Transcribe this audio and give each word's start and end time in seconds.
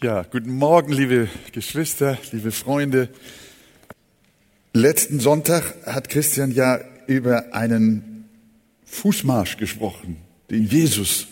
Ja, 0.00 0.22
guten 0.22 0.54
Morgen, 0.54 0.92
liebe 0.92 1.28
Geschwister, 1.50 2.18
liebe 2.30 2.52
Freunde. 2.52 3.08
Letzten 4.72 5.18
Sonntag 5.18 5.74
hat 5.86 6.08
Christian 6.08 6.52
ja 6.52 6.78
über 7.08 7.52
einen 7.52 8.28
Fußmarsch 8.84 9.56
gesprochen, 9.56 10.18
den 10.52 10.68
Jesus 10.68 11.26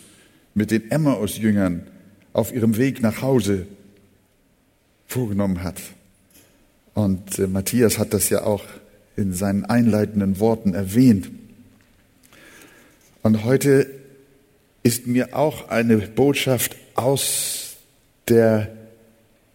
mit 0.55 0.73
den 0.73 0.91
Emmaus-Jüngern 0.91 1.87
auf 2.33 2.53
ihrem 2.53 2.77
Weg 2.77 3.01
nach 3.01 3.23
Hause 3.23 3.69
vorgenommen 5.07 5.63
hat. 5.63 5.81
Und 6.93 7.39
äh, 7.39 7.47
Matthias 7.47 8.01
hat 8.01 8.13
das 8.13 8.31
ja 8.31 8.43
auch 8.43 8.65
in 9.17 9.33
seinen 9.33 9.65
einleitenden 9.65 10.41
Worten 10.41 10.75
erwähnt. 10.75 11.31
Und 13.23 13.45
heute 13.45 13.89
ist 14.83 15.07
mir 15.07 15.37
auch 15.37 15.69
eine 15.69 15.99
Botschaft 15.99 16.75
aus 16.97 17.66
der 18.29 18.69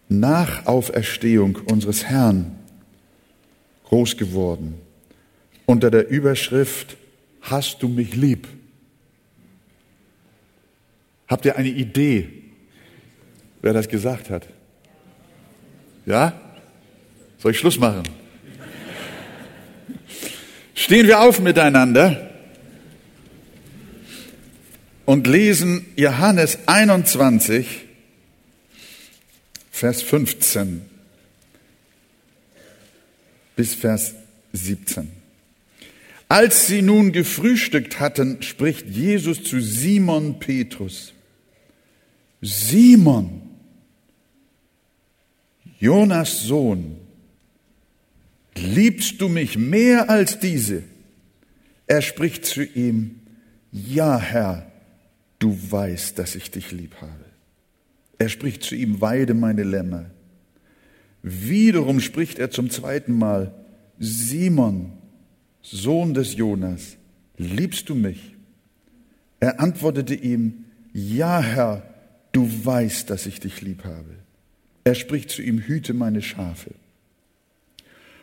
Nachauferstehung 0.08 1.56
unseres 1.66 2.04
Herrn 2.04 2.58
groß 3.84 4.16
geworden. 4.16 4.80
Unter 5.66 5.90
der 5.90 6.08
Überschrift 6.08 6.96
Hast 7.42 7.82
du 7.82 7.88
mich 7.88 8.14
lieb? 8.14 8.46
Habt 11.26 11.44
ihr 11.44 11.56
eine 11.56 11.68
Idee, 11.68 12.28
wer 13.60 13.72
das 13.72 13.88
gesagt 13.88 14.30
hat? 14.30 14.46
Ja? 16.06 16.40
Soll 17.38 17.50
ich 17.50 17.58
Schluss 17.58 17.78
machen? 17.78 18.04
Stehen 20.74 21.06
wir 21.06 21.20
auf 21.20 21.40
miteinander 21.40 22.30
und 25.04 25.26
lesen 25.26 25.86
Johannes 25.96 26.58
21, 26.66 27.81
Vers 29.82 30.00
15 30.02 30.82
bis 33.56 33.74
Vers 33.74 34.14
17. 34.52 35.10
Als 36.28 36.68
sie 36.68 36.82
nun 36.82 37.10
gefrühstückt 37.10 37.98
hatten, 37.98 38.40
spricht 38.42 38.86
Jesus 38.86 39.42
zu 39.42 39.60
Simon 39.60 40.38
Petrus. 40.38 41.12
Simon, 42.40 43.42
Jonas 45.80 46.42
Sohn, 46.44 46.98
liebst 48.54 49.20
du 49.20 49.28
mich 49.28 49.58
mehr 49.58 50.08
als 50.08 50.38
diese? 50.38 50.84
Er 51.88 52.02
spricht 52.02 52.46
zu 52.46 52.62
ihm, 52.62 53.18
ja 53.72 54.16
Herr, 54.16 54.70
du 55.40 55.58
weißt, 55.72 56.20
dass 56.20 56.36
ich 56.36 56.52
dich 56.52 56.70
lieb 56.70 56.94
habe. 57.00 57.31
Er 58.22 58.28
spricht 58.28 58.62
zu 58.62 58.76
ihm, 58.76 59.00
weide 59.00 59.34
meine 59.34 59.64
Lämmer. 59.64 60.04
Wiederum 61.24 61.98
spricht 61.98 62.38
er 62.38 62.52
zum 62.52 62.70
zweiten 62.70 63.18
Mal, 63.18 63.52
Simon, 63.98 64.92
Sohn 65.60 66.14
des 66.14 66.36
Jonas, 66.36 66.98
liebst 67.36 67.88
du 67.88 67.96
mich? 67.96 68.36
Er 69.40 69.58
antwortete 69.58 70.14
ihm, 70.14 70.66
ja 70.92 71.40
Herr, 71.40 71.82
du 72.30 72.48
weißt, 72.64 73.10
dass 73.10 73.26
ich 73.26 73.40
dich 73.40 73.60
lieb 73.60 73.82
habe. 73.82 74.14
Er 74.84 74.94
spricht 74.94 75.30
zu 75.30 75.42
ihm, 75.42 75.58
hüte 75.58 75.92
meine 75.92 76.22
Schafe. 76.22 76.70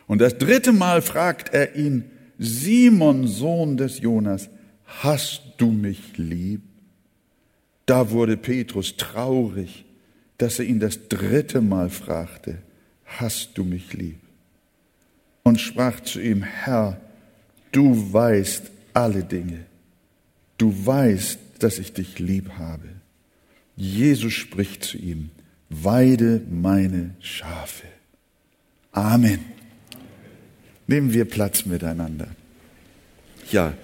Und 0.06 0.22
das 0.22 0.38
dritte 0.38 0.72
Mal 0.72 1.02
fragt 1.02 1.52
er 1.52 1.76
ihn, 1.76 2.04
Simon, 2.38 3.26
Sohn 3.26 3.76
des 3.76 4.00
Jonas, 4.00 4.48
hast 4.86 5.42
du 5.58 5.70
mich 5.70 6.16
lieb? 6.16 6.62
Da 7.84 8.10
wurde 8.10 8.38
Petrus 8.38 8.96
traurig 8.96 9.84
dass 10.40 10.58
er 10.58 10.64
ihn 10.64 10.80
das 10.80 11.08
dritte 11.08 11.60
Mal 11.60 11.90
fragte, 11.90 12.58
hast 13.04 13.58
du 13.58 13.64
mich 13.64 13.92
lieb? 13.92 14.18
Und 15.42 15.60
sprach 15.60 16.00
zu 16.00 16.18
ihm, 16.18 16.42
Herr, 16.42 16.98
du 17.72 18.10
weißt 18.12 18.70
alle 18.94 19.22
Dinge. 19.22 19.66
Du 20.56 20.74
weißt, 20.86 21.38
dass 21.58 21.78
ich 21.78 21.92
dich 21.92 22.18
lieb 22.18 22.52
habe. 22.56 22.88
Jesus 23.76 24.32
spricht 24.32 24.82
zu 24.82 24.96
ihm, 24.96 25.28
weide 25.68 26.40
meine 26.50 27.14
Schafe. 27.20 27.86
Amen. 28.92 29.40
Nehmen 30.86 31.12
wir 31.12 31.26
Platz 31.26 31.66
miteinander. 31.66 32.28
Ja, 33.52 33.74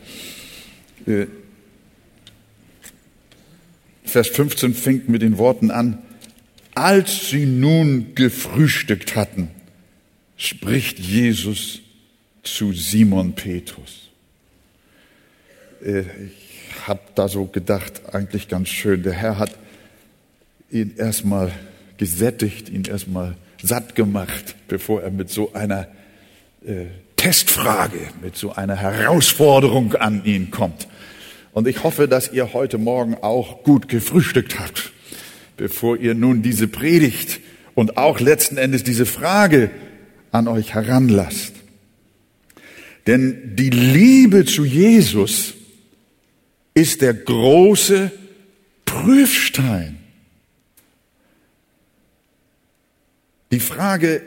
äh, 1.07 1.27
Vers 4.05 4.29
15 4.29 4.73
fängt 4.73 5.09
mit 5.11 5.21
den 5.21 5.37
Worten 5.37 5.71
an, 5.71 5.99
als 6.77 7.31
sie 7.31 7.47
nun 7.47 8.15
gefrühstückt 8.15 9.17
hatten, 9.17 9.49
spricht 10.37 10.99
Jesus 10.99 11.81
zu 12.43 12.75
Simon 12.75 13.33
Petrus. 13.33 14.11
Äh, 15.83 16.01
ich 16.01 16.87
habe 16.87 17.01
da 17.15 17.29
so 17.29 17.47
gedacht, 17.47 18.15
eigentlich 18.15 18.49
ganz 18.49 18.69
schön, 18.69 19.03
der 19.03 19.15
Herr 19.15 19.39
hat 19.39 19.57
ihn 20.71 20.95
erstmal 20.99 21.51
gesättigt, 21.97 22.69
ihn 22.69 22.85
erstmal 22.85 23.37
satt 23.63 23.95
gemacht, 23.95 24.55
bevor 24.69 25.03
er 25.03 25.11
mit 25.11 25.31
so 25.31 25.55
einer 25.55 25.89
äh, 26.67 26.85
Testfrage, 27.17 28.01
mit 28.21 28.37
so 28.37 28.53
einer 28.53 28.77
Herausforderung 28.77 29.95
an 29.95 30.27
ihn 30.27 30.51
kommt. 30.51 30.89
Und 31.53 31.67
ich 31.67 31.83
hoffe, 31.83 32.07
dass 32.07 32.31
ihr 32.35 32.53
heute 32.53 32.77
Morgen 32.77 33.15
auch 33.15 33.63
gut 33.63 33.89
gefrühstückt 33.89 34.59
habt 34.59 34.93
bevor 35.57 35.97
ihr 35.97 36.15
nun 36.15 36.43
diese 36.43 36.69
Predigt 36.69 37.41
und 37.75 37.97
auch 37.97 38.21
letzten 38.21 38.57
Endes 38.57 38.85
diese 38.85 39.07
Frage 39.07 39.71
an 40.33 40.49
euch 40.49 40.75
heranlasst. 40.75 41.55
Denn 43.07 43.55
die 43.57 43.71
Liebe 43.71 44.45
zu 44.45 44.65
Jesus 44.65 45.55
ist 46.75 47.01
der 47.01 47.15
große 47.15 48.11
Prüfstein. 48.85 49.99
Die 53.53 53.61
Frage 53.61 54.23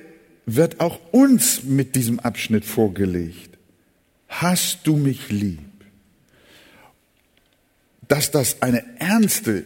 wird 0.45 0.79
auch 0.79 0.99
uns 1.11 1.63
mit 1.63 1.95
diesem 1.95 2.19
Abschnitt 2.19 2.65
vorgelegt. 2.65 3.57
Hast 4.27 4.87
du 4.87 4.95
mich 4.95 5.29
lieb? 5.29 5.59
Dass 8.07 8.31
das 8.31 8.61
eine 8.61 8.83
ernste 8.99 9.65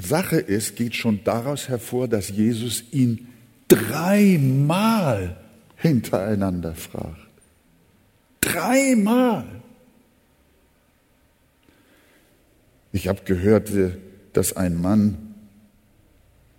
Sache 0.00 0.36
ist, 0.36 0.76
geht 0.76 0.94
schon 0.94 1.20
daraus 1.24 1.68
hervor, 1.68 2.08
dass 2.08 2.28
Jesus 2.28 2.84
ihn 2.92 3.28
dreimal 3.68 5.36
hintereinander 5.76 6.74
fragt. 6.74 7.28
Dreimal. 8.40 9.44
Ich 12.92 13.08
habe 13.08 13.20
gehört, 13.24 13.70
dass 14.32 14.56
ein 14.56 14.80
Mann 14.80 15.34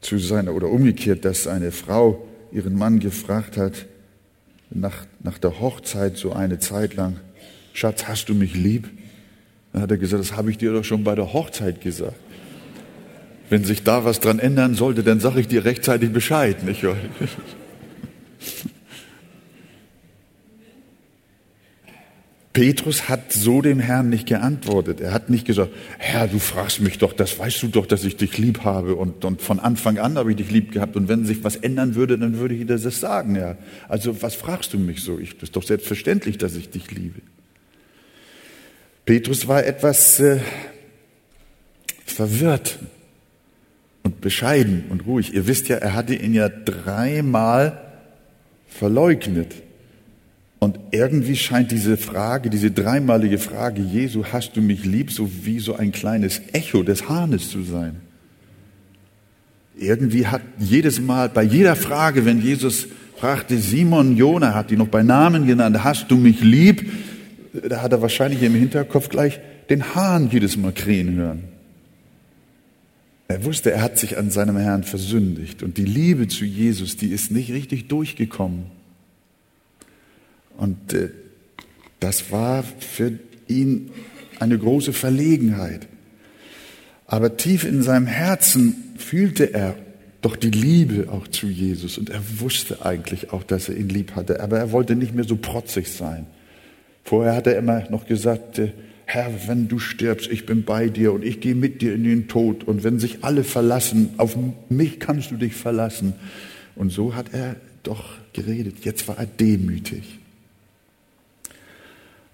zu 0.02 0.18
seiner, 0.18 0.54
oder 0.54 0.70
umgekehrt, 0.70 1.26
dass 1.26 1.48
eine 1.48 1.72
Frau 1.72 2.26
ihren 2.52 2.76
Mann 2.76 3.00
gefragt 3.00 3.58
hat, 3.58 3.86
nach, 4.70 5.06
nach 5.22 5.38
der 5.38 5.60
Hochzeit 5.60 6.18
so 6.18 6.32
eine 6.32 6.60
Zeit 6.60 6.94
lang, 6.96 7.20
Schatz, 7.74 8.08
hast 8.08 8.30
du 8.30 8.36
mich 8.36 8.56
lieb? 8.56 8.90
Dann 9.74 9.82
hat 9.82 9.92
er 9.92 9.98
gesagt, 9.98 10.22
das 10.22 10.36
habe 10.36 10.52
ich 10.52 10.58
dir 10.58 10.74
doch 10.74 10.84
schon 10.84 11.04
bei 11.04 11.16
der 11.16 11.34
Hochzeit 11.34 11.82
gesagt. 11.82 12.16
Wenn 13.50 13.64
sich 13.64 13.84
da 13.84 14.06
was 14.06 14.20
dran 14.20 14.40
ändern 14.40 14.76
sollte, 14.76 15.04
dann 15.04 15.20
sage 15.20 15.40
ich 15.42 15.48
dir 15.48 15.66
rechtzeitig 15.66 16.12
Bescheid, 16.12 16.64
nicht? 16.64 16.84
Petrus 22.54 23.08
hat 23.08 23.32
so 23.32 23.62
dem 23.62 23.80
Herrn 23.80 24.10
nicht 24.10 24.28
geantwortet. 24.28 25.00
Er 25.02 25.14
hat 25.14 25.30
nicht 25.30 25.46
gesagt, 25.46 25.72
Herr, 25.98 26.28
du 26.28 26.40
fragst 26.40 26.82
mich 26.82 26.98
doch, 26.98 27.14
das 27.14 27.40
weißt 27.40 27.64
du 27.64 27.68
doch, 27.70 27.86
dass 27.86 28.04
ich 28.04 28.18
dich 28.18 28.38
lieb 28.38 28.66
habe 28.66 28.96
und, 28.96 29.24
und 29.24 29.42
von 29.42 29.60
Anfang 29.60 29.98
an 29.98 30.18
habe 30.18 30.32
ich 30.32 30.38
dich 30.38 30.52
lieb 30.52 30.72
gehabt 30.72 30.96
und 30.96 31.08
wenn 31.08 31.26
sich 31.26 31.44
was 31.44 31.56
ändern 31.56 31.96
würde, 31.96 32.18
dann 32.18 32.38
würde 32.38 32.56
ich 32.56 32.68
dir 32.68 32.78
das 32.78 33.00
sagen, 33.00 33.36
ja. 33.36 33.56
Also 33.88 34.22
was 34.22 34.36
fragst 34.36 34.74
du 34.74 34.78
mich 34.78 35.04
so? 35.04 35.20
Ich, 35.20 35.42
ist 35.42 35.56
doch 35.56 35.64
selbstverständlich, 35.64 36.38
dass 36.38 36.56
ich 36.56 36.70
dich 36.70 36.92
liebe. 36.92 37.22
Petrus 39.06 39.48
war 39.48 39.66
etwas 39.66 40.20
äh, 40.20 40.40
verwirrt 42.06 42.80
bescheiden 44.22 44.86
und 44.90 45.06
ruhig. 45.06 45.34
Ihr 45.34 45.48
wisst 45.48 45.68
ja, 45.68 45.78
er 45.78 45.94
hatte 45.94 46.16
ihn 46.16 46.34
ja 46.34 46.50
dreimal 46.50 47.80
verleugnet. 48.68 49.54
Und 50.60 50.78
irgendwie 50.92 51.38
scheint 51.38 51.72
diese 51.72 51.96
Frage, 51.96 52.50
diese 52.50 52.70
dreimalige 52.72 53.38
Frage, 53.38 53.82
Jesu, 53.82 54.26
hast 54.26 54.58
du 54.58 54.62
mich 54.62 54.86
lieb, 54.86 55.12
so 55.12 55.30
wie 55.44 55.60
so 55.60 55.76
ein 55.76 55.92
kleines 55.92 56.42
Echo 56.52 56.84
des 56.84 57.08
Hahnes 57.08 57.50
zu 57.50 57.64
sein. 57.64 57.96
Irgendwie 59.78 60.28
hat 60.28 60.42
jedes 60.58 61.00
Mal, 61.00 61.30
bei 61.30 61.44
jeder 61.44 61.78
Frage, 61.78 62.26
wenn 62.26 62.42
Jesus 62.42 62.88
fragte, 63.16 63.58
Simon 63.58 64.18
Jona, 64.18 64.54
hat 64.54 64.72
ihn 64.72 64.80
noch 64.80 64.90
bei 64.90 65.04
Namen 65.04 65.48
genannt, 65.48 65.84
hast 65.84 66.12
du 66.12 66.18
mich 66.18 66.42
lieb? 66.42 66.92
Da 67.68 67.82
hat 67.82 67.94
er 67.94 68.02
wahrscheinlich 68.02 68.44
im 68.44 68.54
Hinterkopf 68.54 69.08
gleich 69.08 69.40
den 69.70 69.96
Hahn 69.96 70.30
jedes 70.30 70.58
Mal 70.58 70.74
krähen 70.74 71.16
hören. 71.16 71.44
Er 73.30 73.46
wusste, 73.46 73.72
er 73.72 73.84
hat 73.84 74.00
sich 74.00 74.18
an 74.18 74.32
seinem 74.32 74.58
Herrn 74.58 74.84
versündigt 74.84 75.62
und 75.62 75.78
die 75.78 75.86
Liebe 75.86 76.28
zu 76.28 76.46
Jesus, 76.46 76.98
die 76.98 77.10
ist 77.10 77.30
nicht 77.30 77.52
richtig 77.52 77.88
durchgekommen. 77.88 78.66
Und 80.58 80.94
äh, 80.94 81.12
das 82.00 82.32
war 82.32 82.64
für 82.64 83.20
ihn 83.48 83.92
eine 84.40 84.58
große 84.58 84.94
Verlegenheit. 84.94 85.88
Aber 87.06 87.38
tief 87.38 87.66
in 87.66 87.84
seinem 87.84 88.08
Herzen 88.08 88.76
fühlte 88.98 89.54
er 89.54 89.76
doch 90.22 90.36
die 90.36 90.50
Liebe 90.50 91.12
auch 91.12 91.28
zu 91.28 91.48
Jesus 91.48 92.00
und 92.00 92.10
er 92.10 92.22
wusste 92.40 92.84
eigentlich 92.84 93.32
auch, 93.32 93.44
dass 93.44 93.70
er 93.70 93.78
ihn 93.78 93.90
lieb 93.90 94.16
hatte, 94.16 94.40
aber 94.42 94.58
er 94.58 94.72
wollte 94.72 94.96
nicht 94.96 95.14
mehr 95.14 95.24
so 95.24 95.36
protzig 95.36 95.88
sein. 95.90 96.26
Vorher 97.04 97.36
hat 97.36 97.46
er 97.46 97.60
immer 97.60 97.88
noch 97.92 98.08
gesagt, 98.08 98.58
äh, 98.58 98.72
Herr, 99.12 99.48
wenn 99.48 99.68
du 99.68 99.80
stirbst, 99.80 100.30
ich 100.30 100.46
bin 100.46 100.66
bei 100.66 100.88
dir 100.88 101.12
und 101.14 101.26
ich 101.26 101.42
gehe 101.42 101.56
mit 101.56 101.82
dir 101.82 101.96
in 101.96 102.04
den 102.04 102.28
Tod 102.28 102.64
und 102.64 102.84
wenn 102.84 103.00
sich 103.00 103.24
alle 103.24 103.44
verlassen, 103.44 104.12
auf 104.18 104.38
mich 104.70 105.00
kannst 105.00 105.32
du 105.32 105.36
dich 105.36 105.56
verlassen. 105.56 106.14
Und 106.76 106.92
so 106.92 107.16
hat 107.16 107.34
er 107.34 107.56
doch 107.82 108.04
geredet. 108.34 108.86
Jetzt 108.86 109.08
war 109.08 109.18
er 109.18 109.26
demütig. 109.26 110.20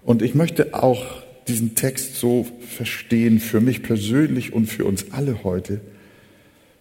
Und 0.02 0.20
ich 0.20 0.34
möchte 0.34 0.74
auch 0.74 1.22
diesen 1.48 1.76
Text 1.76 2.16
so 2.16 2.46
verstehen, 2.68 3.40
für 3.40 3.62
mich 3.62 3.82
persönlich 3.82 4.52
und 4.52 4.66
für 4.66 4.84
uns 4.84 5.12
alle 5.12 5.44
heute, 5.44 5.80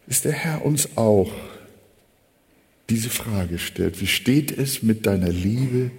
ist 0.08 0.26
der 0.26 0.34
Herr 0.34 0.66
uns 0.66 0.98
auch 0.98 1.32
diese 2.90 3.10
Frage 3.10 3.60
stellt. 3.60 4.02
Wie 4.02 4.08
steht 4.08 4.52
es 4.52 4.84
mit 4.84 5.06
deiner 5.06 5.30
Liebe 5.30 5.92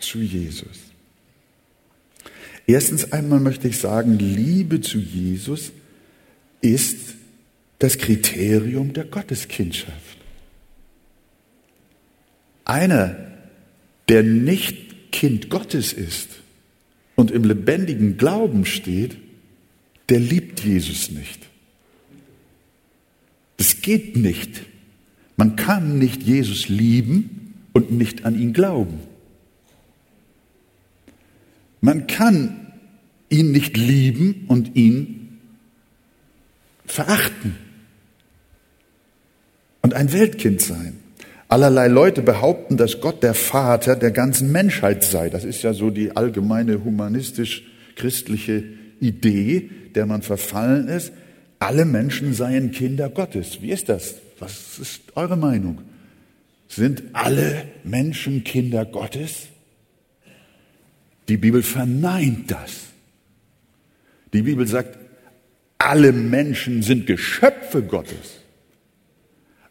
zu 0.00 0.20
Jesus? 0.20 0.85
Erstens 2.66 3.12
einmal 3.12 3.40
möchte 3.40 3.68
ich 3.68 3.78
sagen, 3.78 4.18
Liebe 4.18 4.80
zu 4.80 4.98
Jesus 4.98 5.72
ist 6.60 7.14
das 7.78 7.98
Kriterium 7.98 8.92
der 8.92 9.04
Gotteskindschaft. 9.04 10.16
Einer, 12.64 13.16
der 14.08 14.22
nicht 14.22 15.12
Kind 15.12 15.50
Gottes 15.50 15.92
ist 15.92 16.28
und 17.14 17.30
im 17.30 17.44
lebendigen 17.44 18.16
Glauben 18.16 18.64
steht, 18.64 19.16
der 20.08 20.18
liebt 20.18 20.60
Jesus 20.60 21.10
nicht. 21.10 21.46
Das 23.56 23.80
geht 23.80 24.16
nicht. 24.16 24.62
Man 25.36 25.56
kann 25.56 25.98
nicht 25.98 26.22
Jesus 26.22 26.68
lieben 26.68 27.54
und 27.72 27.90
nicht 27.92 28.24
an 28.24 28.38
ihn 28.38 28.52
glauben. 28.52 28.98
Man 31.86 32.08
kann 32.08 32.72
ihn 33.28 33.52
nicht 33.52 33.76
lieben 33.76 34.46
und 34.48 34.74
ihn 34.74 35.38
verachten 36.84 37.54
und 39.82 39.94
ein 39.94 40.12
Weltkind 40.12 40.60
sein. 40.60 40.98
Allerlei 41.46 41.86
Leute 41.86 42.22
behaupten, 42.22 42.76
dass 42.76 43.00
Gott 43.00 43.22
der 43.22 43.34
Vater 43.34 43.94
der 43.94 44.10
ganzen 44.10 44.50
Menschheit 44.50 45.04
sei. 45.04 45.30
Das 45.30 45.44
ist 45.44 45.62
ja 45.62 45.74
so 45.74 45.90
die 45.90 46.16
allgemeine 46.16 46.82
humanistisch-christliche 46.82 48.64
Idee, 48.98 49.70
der 49.94 50.06
man 50.06 50.22
verfallen 50.22 50.88
ist. 50.88 51.12
Alle 51.60 51.84
Menschen 51.84 52.34
seien 52.34 52.72
Kinder 52.72 53.08
Gottes. 53.10 53.62
Wie 53.62 53.70
ist 53.70 53.88
das? 53.88 54.16
Was 54.40 54.80
ist 54.80 55.02
eure 55.14 55.36
Meinung? 55.36 55.82
Sind 56.66 57.04
alle 57.12 57.62
Menschen 57.84 58.42
Kinder 58.42 58.84
Gottes? 58.84 59.50
Die 61.28 61.36
Bibel 61.36 61.62
verneint 61.62 62.50
das. 62.50 62.86
Die 64.32 64.42
Bibel 64.42 64.66
sagt, 64.66 64.98
alle 65.78 66.12
Menschen 66.12 66.82
sind 66.82 67.06
Geschöpfe 67.06 67.82
Gottes. 67.82 68.40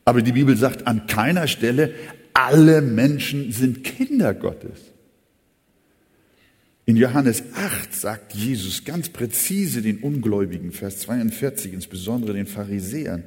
Aber 0.04 0.22
die 0.22 0.34
Bibel 0.34 0.56
sagt 0.56 0.88
an 0.88 1.08
keiner 1.08 1.48
Stelle, 1.48 1.94
alle 2.34 2.82
Menschen 2.82 3.52
sind 3.52 3.84
Kinder 3.84 4.34
Gottes. 4.34 4.80
In 6.86 6.98
Johannes 6.98 7.44
8 7.56 7.96
sagt 7.96 8.36
Jesus 8.36 8.86
ganz 8.86 9.10
präzise 9.10 9.82
den 9.82 10.00
Ungläubigen, 10.00 10.72
Vers 10.72 11.00
42, 11.00 11.74
insbesondere 11.74 12.34
den 12.34 12.46
Pharisäern, 12.46 13.24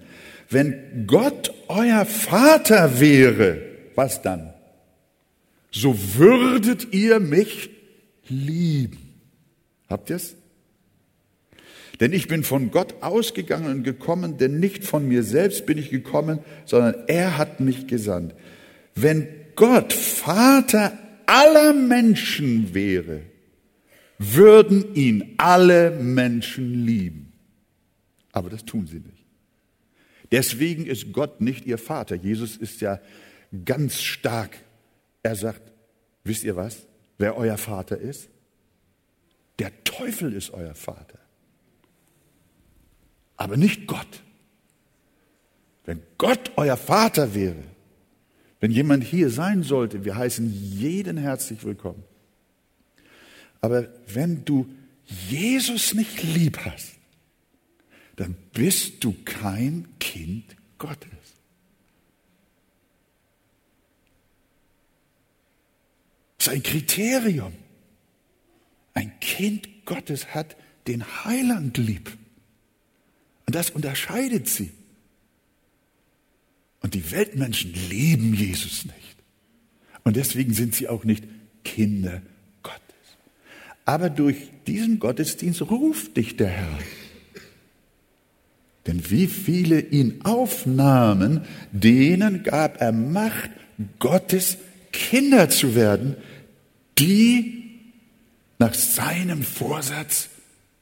wenn 0.49 1.07
Gott 1.09 1.53
euer 1.67 2.05
Vater 2.05 3.01
wäre, 3.01 3.61
was 3.97 4.23
dann? 4.23 4.55
So 5.73 5.97
würdet 6.15 6.93
ihr 6.93 7.19
mich 7.19 7.71
lieben. 8.29 8.99
Habt 9.89 10.11
ihr's? 10.11 10.35
Denn 12.01 12.13
ich 12.13 12.29
bin 12.29 12.45
von 12.45 12.71
Gott 12.71 13.03
ausgegangen 13.03 13.71
und 13.71 13.83
gekommen, 13.83 14.39
denn 14.39 14.61
nicht 14.61 14.85
von 14.85 15.09
mir 15.09 15.23
selbst 15.23 15.67
bin 15.67 15.79
ich 15.79 15.91
gekommen, 15.91 16.39
sondern 16.65 16.95
er 17.09 17.39
hat 17.39 17.61
mich 17.61 17.87
gesandt. 17.89 18.35
Wenn 18.95 19.27
Gott 19.57 19.93
Vater 19.93 20.97
aller 21.27 21.73
Menschen 21.75 22.73
wäre, 22.75 23.23
würden 24.19 24.95
ihn 24.95 25.35
alle 25.39 25.91
Menschen 25.91 26.87
lieben. 26.87 27.33
Aber 28.33 28.51
das 28.51 28.65
tun 28.65 28.87
sie 28.87 29.01
nicht. 29.01 29.25
Deswegen 30.31 30.87
ist 30.87 31.13
Gott 31.13 31.41
nicht 31.41 31.67
ihr 31.67 31.79
Vater. 31.79 32.15
Jesus 32.15 32.57
ist 32.57 32.81
ja 32.81 33.01
ganz 33.65 34.03
stark. 34.03 34.59
Er 35.23 35.35
sagt, 35.35 35.73
wisst 36.23 36.45
ihr 36.45 36.55
was? 36.55 36.87
Wer 37.19 37.37
euer 37.37 37.59
Vater 37.59 37.99
ist? 37.99 38.29
Der 39.59 39.73
Teufel 39.85 40.33
ist 40.33 40.51
euer 40.51 40.75
Vater. 40.75 41.19
Aber 43.37 43.57
nicht 43.57 43.87
Gott. 43.87 44.23
Wenn 45.85 46.03
Gott 46.17 46.53
euer 46.57 46.77
Vater 46.77 47.35
wäre, 47.35 47.63
wenn 48.61 48.71
jemand 48.71 49.05
hier 49.05 49.31
sein 49.31 49.63
sollte, 49.63 50.05
wir 50.05 50.17
heißen 50.17 50.53
jeden 50.53 51.17
herzlich 51.17 51.65
willkommen. 51.65 52.03
Aber 53.61 53.89
wenn 54.07 54.45
du 54.45 54.67
Jesus 55.05 55.95
nicht 55.95 56.23
lieb 56.23 56.59
hast, 56.65 56.97
dann 58.17 58.37
bist 58.53 59.05
du 59.05 59.15
kein 59.25 59.87
Kind 60.01 60.57
Gottes. 60.79 61.18
Ist 66.49 66.55
ein 66.55 66.63
Kriterium. 66.63 67.53
Ein 68.95 69.13
Kind 69.21 69.69
Gottes 69.85 70.35
hat 70.35 70.57
den 70.87 71.05
Heiland 71.25 71.77
lieb. 71.79 72.17
Und 73.47 73.55
das 73.55 73.71
unterscheidet 73.71 74.49
sie. 74.49 74.73
Und 76.81 76.95
die 76.95 77.11
Weltmenschen 77.11 77.73
lieben 77.91 78.35
Jesus 78.35 78.85
nicht. 78.85 79.17
Und 80.05 80.17
deswegen 80.17 80.55
sind 80.55 80.75
sie 80.75 80.89
auch 80.89 81.05
nicht 81.05 81.25
Kinder 81.65 82.23
Gottes. 82.63 82.83
Aber 83.85 84.11
durch 84.11 84.37
diesen 84.67 84.99
Gottesdienst 84.99 85.63
ruft 85.63 86.17
dich 86.17 86.37
der 86.37 86.49
Herr. 86.49 86.79
Denn 88.87 89.11
wie 89.11 89.27
viele 89.27 89.81
ihn 89.81 90.23
aufnahmen, 90.25 91.43
denen 91.73 92.43
gab 92.43 92.81
er 92.81 92.93
Macht, 92.93 93.51
Gottes 93.99 94.57
Kinder 94.93 95.51
zu 95.51 95.75
werden, 95.75 96.17
die 96.99 97.65
nach 98.59 98.75
seinem 98.75 99.43
Vorsatz 99.43 100.29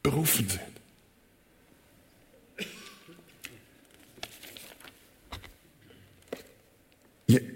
berufen 0.02 0.46
sind. 0.48 0.60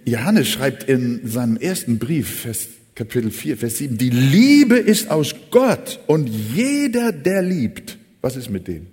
Johannes 0.04 0.48
schreibt 0.48 0.88
in 0.88 1.26
seinem 1.26 1.56
ersten 1.56 1.98
Brief, 1.98 2.40
Vers, 2.40 2.68
Kapitel 2.94 3.30
4, 3.30 3.56
Vers 3.56 3.78
7, 3.78 3.96
die 3.96 4.10
Liebe 4.10 4.76
ist 4.76 5.10
aus 5.10 5.34
Gott 5.50 6.00
und 6.06 6.26
jeder, 6.26 7.12
der 7.12 7.42
liebt, 7.42 7.96
was 8.20 8.36
ist 8.36 8.50
mit 8.50 8.66
dem? 8.66 8.88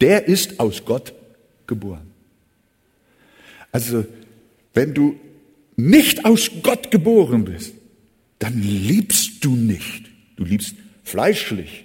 Der 0.00 0.26
ist 0.26 0.58
aus 0.58 0.84
Gott 0.84 1.14
geboren. 1.66 2.10
Also, 3.70 4.04
wenn 4.74 4.94
du 4.94 5.16
nicht 5.76 6.24
aus 6.24 6.50
Gott 6.62 6.90
geboren 6.90 7.44
bist, 7.44 7.72
dann 8.38 8.60
liebst 8.60 9.44
du 9.44 9.54
nicht. 9.56 10.10
Du 10.36 10.44
liebst 10.44 10.74
fleischlich, 11.02 11.84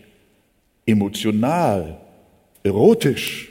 emotional, 0.86 2.02
erotisch, 2.64 3.50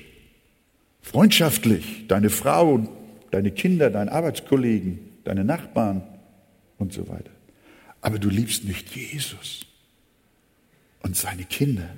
freundschaftlich, 1.00 2.04
deine 2.09 2.30
Frau, 2.30 2.87
deine 3.30 3.50
Kinder, 3.50 3.90
deine 3.90 4.12
Arbeitskollegen, 4.12 4.99
deine 5.25 5.45
Nachbarn 5.45 6.02
und 6.78 6.92
so 6.92 7.09
weiter. 7.09 7.30
Aber 8.00 8.19
du 8.19 8.28
liebst 8.28 8.64
nicht 8.64 8.95
Jesus 8.95 9.66
und 11.02 11.16
seine 11.16 11.45
Kinder. 11.45 11.88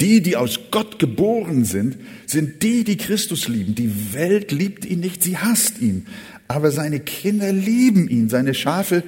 Die, 0.00 0.22
die 0.22 0.36
aus 0.36 0.60
Gott 0.70 0.98
geboren 0.98 1.64
sind, 1.64 1.96
sind 2.26 2.62
die, 2.62 2.84
die 2.84 2.96
Christus 2.96 3.48
lieben. 3.48 3.74
Die 3.74 4.14
Welt 4.14 4.52
liebt 4.52 4.84
ihn 4.84 5.00
nicht, 5.00 5.22
sie 5.24 5.36
hasst 5.36 5.80
ihn. 5.80 6.06
Aber 6.46 6.70
seine 6.70 7.00
Kinder 7.00 7.52
lieben 7.52 8.08
ihn, 8.08 8.28
seine 8.28 8.54
Schafe 8.54 9.02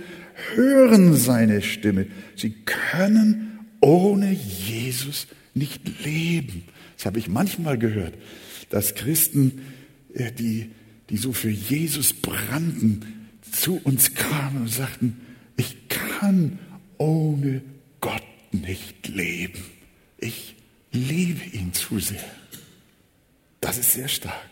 hören 0.54 1.14
seine 1.16 1.62
Stimme. 1.62 2.06
Sie 2.36 2.50
können 2.64 3.58
ohne 3.80 4.32
Jesus 4.32 5.26
nicht 5.54 6.04
leben. 6.04 6.64
Das 6.96 7.06
habe 7.06 7.18
ich 7.18 7.28
manchmal 7.28 7.78
gehört. 7.78 8.14
dass 8.70 8.94
Christen, 8.94 9.60
äh, 10.14 10.32
die, 10.32 10.70
die 11.10 11.16
so 11.16 11.32
für 11.32 11.50
Jesus 11.50 12.12
brannten, 12.12 13.28
zu 13.50 13.80
uns 13.82 14.14
kamen 14.14 14.62
und 14.62 14.70
sagten, 14.70 15.20
ich 15.56 15.88
kann 15.88 16.58
ohne 16.96 17.62
Gott 18.00 18.22
nicht 18.52 19.08
leben. 19.08 19.62
Ich 20.18 20.54
liebe 20.92 21.44
ihn 21.56 21.72
zu 21.72 21.98
sehr. 21.98 22.24
Das 23.60 23.76
ist 23.76 23.92
sehr 23.92 24.08
stark. 24.08 24.48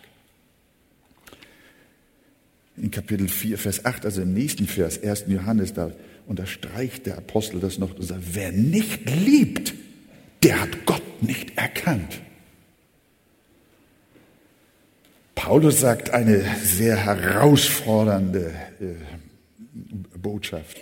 In 2.81 2.91
Kapitel 2.91 3.27
4, 3.27 3.57
Vers 3.57 3.85
8, 3.85 4.05
also 4.05 4.21
im 4.21 4.33
nächsten 4.33 4.67
Vers, 4.67 5.01
1. 5.03 5.25
Johannes, 5.27 5.73
da 5.73 5.91
unterstreicht 6.27 7.05
der 7.05 7.17
Apostel 7.17 7.59
das 7.59 7.77
noch 7.77 7.95
und 7.95 8.03
sagt, 8.03 8.21
wer 8.33 8.51
nicht 8.51 9.09
liebt, 9.09 9.73
der 10.43 10.61
hat 10.61 10.85
Gott 10.85 11.21
nicht 11.21 11.57
erkannt. 11.57 12.21
Paulus 15.35 15.79
sagt 15.79 16.11
eine 16.11 16.43
sehr 16.63 16.97
herausfordernde 16.97 18.53
äh, 18.79 20.17
Botschaft. 20.17 20.77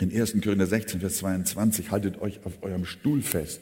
In 0.00 0.14
1. 0.14 0.36
Korinther 0.42 0.66
16, 0.66 1.00
Vers 1.00 1.18
22, 1.18 1.90
haltet 1.90 2.20
euch 2.20 2.40
auf 2.44 2.62
eurem 2.62 2.84
Stuhl 2.84 3.22
fest. 3.22 3.60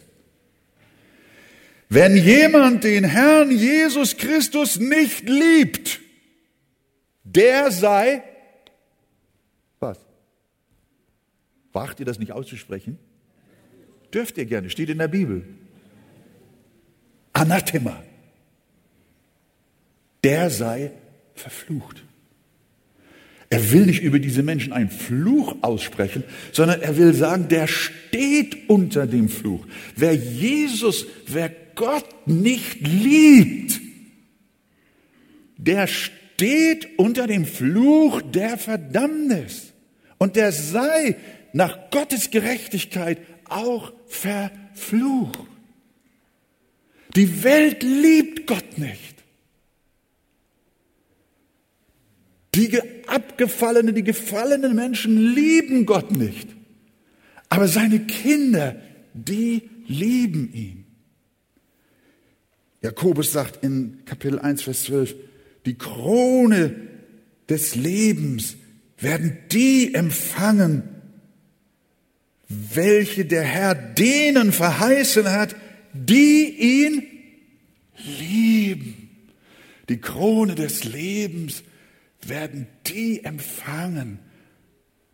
Wenn 1.88 2.16
jemand 2.16 2.84
den 2.84 3.04
Herrn 3.04 3.50
Jesus 3.50 4.16
Christus 4.16 4.78
nicht 4.78 5.28
liebt, 5.28 6.00
der 7.26 7.70
sei, 7.72 8.22
was? 9.80 9.98
Wagt 11.72 12.00
ihr 12.00 12.06
das 12.06 12.18
nicht 12.18 12.32
auszusprechen? 12.32 12.98
Dürft 14.14 14.38
ihr 14.38 14.46
gerne, 14.46 14.70
steht 14.70 14.88
in 14.88 14.98
der 14.98 15.08
Bibel. 15.08 15.44
Anathema. 17.32 18.02
Der 20.24 20.50
sei 20.50 20.92
verflucht. 21.34 22.02
Er 23.50 23.72
will 23.72 23.86
nicht 23.86 24.02
über 24.02 24.18
diese 24.18 24.42
Menschen 24.42 24.72
einen 24.72 24.90
Fluch 24.90 25.56
aussprechen, 25.62 26.24
sondern 26.52 26.80
er 26.82 26.96
will 26.96 27.14
sagen, 27.14 27.48
der 27.48 27.66
steht 27.68 28.68
unter 28.68 29.06
dem 29.06 29.28
Fluch. 29.28 29.66
Wer 29.94 30.14
Jesus, 30.14 31.06
wer 31.26 31.50
Gott 31.74 32.26
nicht 32.26 32.80
liebt, 32.80 33.80
der 35.58 35.86
steht 35.86 36.15
unter 36.96 37.26
dem 37.26 37.46
Fluch 37.46 38.22
der 38.22 38.58
Verdammnis. 38.58 39.72
Und 40.18 40.36
der 40.36 40.52
sei 40.52 41.16
nach 41.52 41.90
Gottes 41.90 42.30
Gerechtigkeit 42.30 43.18
auch 43.44 43.92
verflucht. 44.06 45.38
Die 47.14 47.42
Welt 47.42 47.82
liebt 47.82 48.46
Gott 48.46 48.78
nicht. 48.78 49.16
Die 52.54 52.80
abgefallenen, 53.06 53.94
die 53.94 54.02
gefallenen 54.02 54.74
Menschen 54.74 55.34
lieben 55.34 55.86
Gott 55.86 56.10
nicht. 56.10 56.48
Aber 57.48 57.68
seine 57.68 58.00
Kinder, 58.00 58.76
die 59.14 59.68
lieben 59.86 60.52
ihn. 60.52 60.86
Jakobus 62.82 63.32
sagt 63.32 63.62
in 63.62 64.04
Kapitel 64.04 64.38
1, 64.38 64.62
Vers 64.62 64.84
12, 64.84 65.14
die 65.66 65.74
Krone 65.74 66.74
des 67.48 67.74
Lebens 67.74 68.56
werden 68.98 69.36
die 69.52 69.94
empfangen, 69.94 70.84
welche 72.48 73.24
der 73.24 73.42
Herr 73.42 73.74
denen 73.74 74.52
verheißen 74.52 75.30
hat, 75.30 75.56
die 75.92 76.48
ihn 76.48 77.02
lieben. 78.18 79.10
Die 79.88 79.98
Krone 79.98 80.54
des 80.54 80.84
Lebens 80.84 81.62
werden 82.24 82.66
die 82.86 83.24
empfangen, 83.24 84.18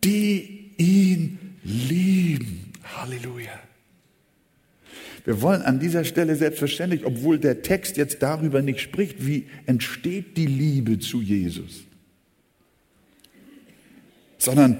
die 0.03 0.71
ihn 0.77 1.57
lieben. 1.63 2.73
Halleluja. 2.83 3.62
Wir 5.25 5.41
wollen 5.41 5.61
an 5.61 5.79
dieser 5.79 6.03
Stelle 6.03 6.35
selbstverständlich, 6.35 7.05
obwohl 7.05 7.39
der 7.39 7.61
Text 7.61 7.97
jetzt 7.97 8.21
darüber 8.21 8.61
nicht 8.61 8.81
spricht, 8.81 9.25
wie 9.25 9.45
entsteht 9.65 10.35
die 10.37 10.45
Liebe 10.45 10.99
zu 10.99 11.21
Jesus, 11.21 11.83
sondern 14.37 14.77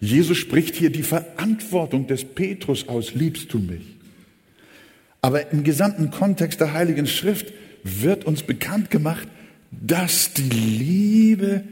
Jesus 0.00 0.38
spricht 0.38 0.74
hier 0.74 0.90
die 0.90 1.02
Verantwortung 1.02 2.06
des 2.06 2.24
Petrus 2.24 2.88
aus, 2.88 3.14
liebst 3.14 3.52
du 3.52 3.58
mich? 3.58 3.96
Aber 5.20 5.52
im 5.52 5.62
gesamten 5.62 6.10
Kontext 6.10 6.60
der 6.60 6.72
Heiligen 6.72 7.06
Schrift 7.06 7.52
wird 7.84 8.24
uns 8.24 8.42
bekannt 8.42 8.90
gemacht, 8.90 9.28
dass 9.70 10.32
die 10.32 10.48
Liebe, 10.48 11.62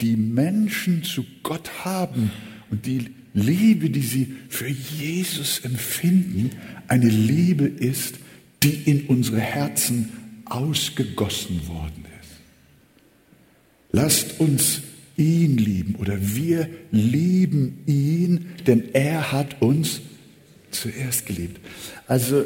die 0.00 0.16
Menschen 0.16 1.02
zu 1.02 1.26
Gott 1.42 1.84
haben 1.84 2.30
und 2.72 2.86
die 2.86 3.10
Liebe, 3.34 3.90
die 3.90 4.00
sie 4.00 4.34
für 4.48 4.66
Jesus 4.68 5.60
empfinden, 5.60 6.50
eine 6.88 7.08
Liebe 7.08 7.66
ist, 7.66 8.16
die 8.62 8.74
in 8.86 9.06
unsere 9.06 9.40
Herzen 9.40 10.08
ausgegossen 10.46 11.68
worden 11.68 12.06
ist. 12.20 12.30
Lasst 13.92 14.40
uns 14.40 14.80
ihn 15.18 15.58
lieben 15.58 15.96
oder 15.96 16.16
wir 16.18 16.66
lieben 16.90 17.82
ihn, 17.86 18.46
denn 18.66 18.94
er 18.94 19.32
hat 19.32 19.60
uns 19.60 20.00
zuerst 20.70 21.26
geliebt. 21.26 21.60
Also 22.06 22.44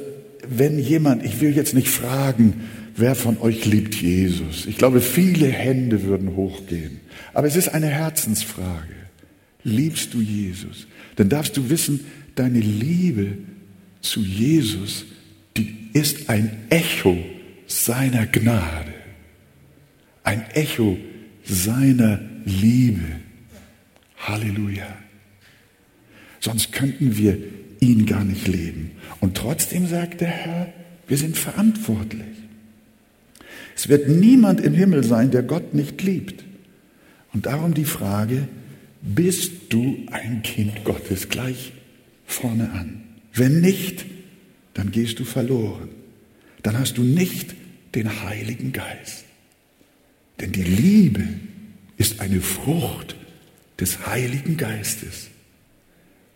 wenn 0.48 0.80
jemand, 0.80 1.24
ich 1.24 1.40
will 1.40 1.54
jetzt 1.54 1.74
nicht 1.74 1.88
fragen, 1.88 2.62
wer 2.96 3.14
von 3.14 3.38
euch 3.38 3.64
liebt 3.64 3.94
Jesus? 3.94 4.66
Ich 4.66 4.76
glaube, 4.76 5.00
viele 5.00 5.46
Hände 5.46 6.02
würden 6.02 6.34
hochgehen. 6.34 7.00
Aber 7.32 7.46
es 7.46 7.54
ist 7.54 7.68
eine 7.68 7.88
Herzensfrage. 7.88 8.95
Liebst 9.66 10.14
du 10.14 10.20
Jesus? 10.20 10.86
Dann 11.16 11.28
darfst 11.28 11.56
du 11.56 11.68
wissen, 11.68 12.06
deine 12.36 12.60
Liebe 12.60 13.36
zu 14.00 14.20
Jesus, 14.20 15.04
die 15.56 15.88
ist 15.92 16.30
ein 16.30 16.56
Echo 16.70 17.18
seiner 17.66 18.26
Gnade. 18.26 18.94
Ein 20.22 20.48
Echo 20.52 20.96
seiner 21.42 22.20
Liebe. 22.44 23.02
Halleluja. 24.18 24.86
Sonst 26.38 26.70
könnten 26.70 27.16
wir 27.16 27.36
ihn 27.80 28.06
gar 28.06 28.22
nicht 28.22 28.46
leben. 28.46 28.92
Und 29.20 29.36
trotzdem 29.36 29.88
sagt 29.88 30.20
der 30.20 30.28
Herr, 30.28 30.72
wir 31.08 31.18
sind 31.18 31.36
verantwortlich. 31.36 32.22
Es 33.74 33.88
wird 33.88 34.08
niemand 34.08 34.60
im 34.60 34.74
Himmel 34.74 35.02
sein, 35.02 35.32
der 35.32 35.42
Gott 35.42 35.74
nicht 35.74 36.00
liebt. 36.04 36.44
Und 37.32 37.46
darum 37.46 37.74
die 37.74 37.84
Frage, 37.84 38.46
bist 39.06 39.52
du 39.70 40.06
ein 40.10 40.42
Kind 40.42 40.84
Gottes 40.84 41.28
gleich 41.28 41.72
vorne 42.26 42.70
an? 42.72 43.04
Wenn 43.32 43.60
nicht, 43.60 44.04
dann 44.74 44.90
gehst 44.90 45.18
du 45.18 45.24
verloren. 45.24 45.88
Dann 46.62 46.78
hast 46.78 46.98
du 46.98 47.02
nicht 47.02 47.54
den 47.94 48.22
Heiligen 48.24 48.72
Geist. 48.72 49.24
Denn 50.40 50.52
die 50.52 50.64
Liebe 50.64 51.24
ist 51.96 52.20
eine 52.20 52.40
Frucht 52.40 53.16
des 53.80 54.06
Heiligen 54.06 54.56
Geistes, 54.56 55.28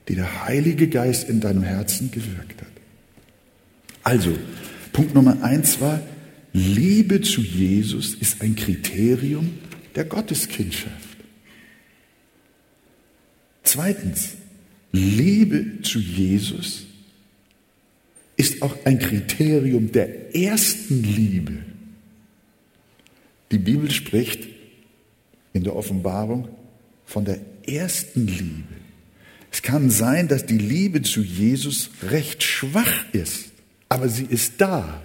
die 0.08 0.14
der 0.14 0.44
Heilige 0.44 0.88
Geist 0.88 1.28
in 1.28 1.40
deinem 1.40 1.62
Herzen 1.62 2.10
gewirkt 2.10 2.60
hat. 2.60 2.68
Also, 4.02 4.36
Punkt 4.92 5.14
Nummer 5.14 5.42
eins 5.42 5.80
war, 5.80 6.00
Liebe 6.52 7.20
zu 7.20 7.42
Jesus 7.42 8.14
ist 8.14 8.42
ein 8.42 8.56
Kriterium 8.56 9.50
der 9.94 10.04
Gotteskindschaft. 10.04 11.09
Zweitens, 13.72 14.30
Liebe 14.90 15.80
zu 15.82 16.00
Jesus 16.00 16.86
ist 18.36 18.62
auch 18.62 18.76
ein 18.84 18.98
Kriterium 18.98 19.92
der 19.92 20.34
ersten 20.34 21.04
Liebe. 21.04 21.52
Die 23.52 23.58
Bibel 23.58 23.88
spricht 23.92 24.48
in 25.52 25.62
der 25.62 25.76
Offenbarung 25.76 26.48
von 27.06 27.24
der 27.24 27.38
ersten 27.64 28.26
Liebe. 28.26 28.74
Es 29.52 29.62
kann 29.62 29.88
sein, 29.88 30.26
dass 30.26 30.46
die 30.46 30.58
Liebe 30.58 31.02
zu 31.02 31.22
Jesus 31.22 31.90
recht 32.02 32.42
schwach 32.42 33.04
ist, 33.12 33.52
aber 33.88 34.08
sie 34.08 34.26
ist 34.28 34.54
da. 34.60 35.00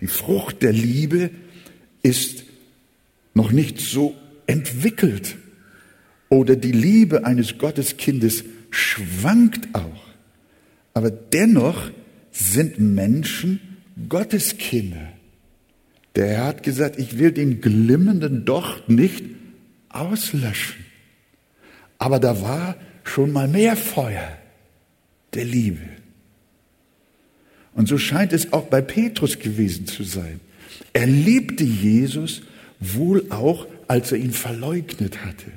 Die 0.00 0.08
Frucht 0.08 0.64
der 0.64 0.72
Liebe 0.72 1.30
ist 2.02 2.42
noch 3.34 3.52
nicht 3.52 3.78
so 3.78 4.16
entwickelt. 4.48 5.36
Oder 6.28 6.56
die 6.56 6.72
Liebe 6.72 7.24
eines 7.24 7.58
Gotteskindes 7.58 8.44
schwankt 8.70 9.74
auch. 9.74 10.02
Aber 10.94 11.10
dennoch 11.10 11.90
sind 12.30 12.78
Menschen 12.78 13.60
Gotteskinder. 14.08 15.12
Der 16.16 16.28
Herr 16.28 16.44
hat 16.46 16.62
gesagt, 16.62 16.98
ich 16.98 17.18
will 17.18 17.32
den 17.32 17.60
glimmenden 17.60 18.44
Docht 18.44 18.88
nicht 18.88 19.24
auslöschen. 19.88 20.84
Aber 21.98 22.18
da 22.18 22.40
war 22.42 22.76
schon 23.04 23.32
mal 23.32 23.48
mehr 23.48 23.76
Feuer 23.76 24.38
der 25.34 25.44
Liebe. 25.44 25.80
Und 27.74 27.88
so 27.88 27.98
scheint 27.98 28.32
es 28.32 28.52
auch 28.52 28.66
bei 28.66 28.80
Petrus 28.80 29.38
gewesen 29.38 29.86
zu 29.86 30.04
sein. 30.04 30.40
Er 30.92 31.06
liebte 31.06 31.64
Jesus 31.64 32.42
wohl 32.78 33.26
auch, 33.30 33.66
als 33.88 34.12
er 34.12 34.18
ihn 34.18 34.32
verleugnet 34.32 35.24
hatte. 35.24 35.50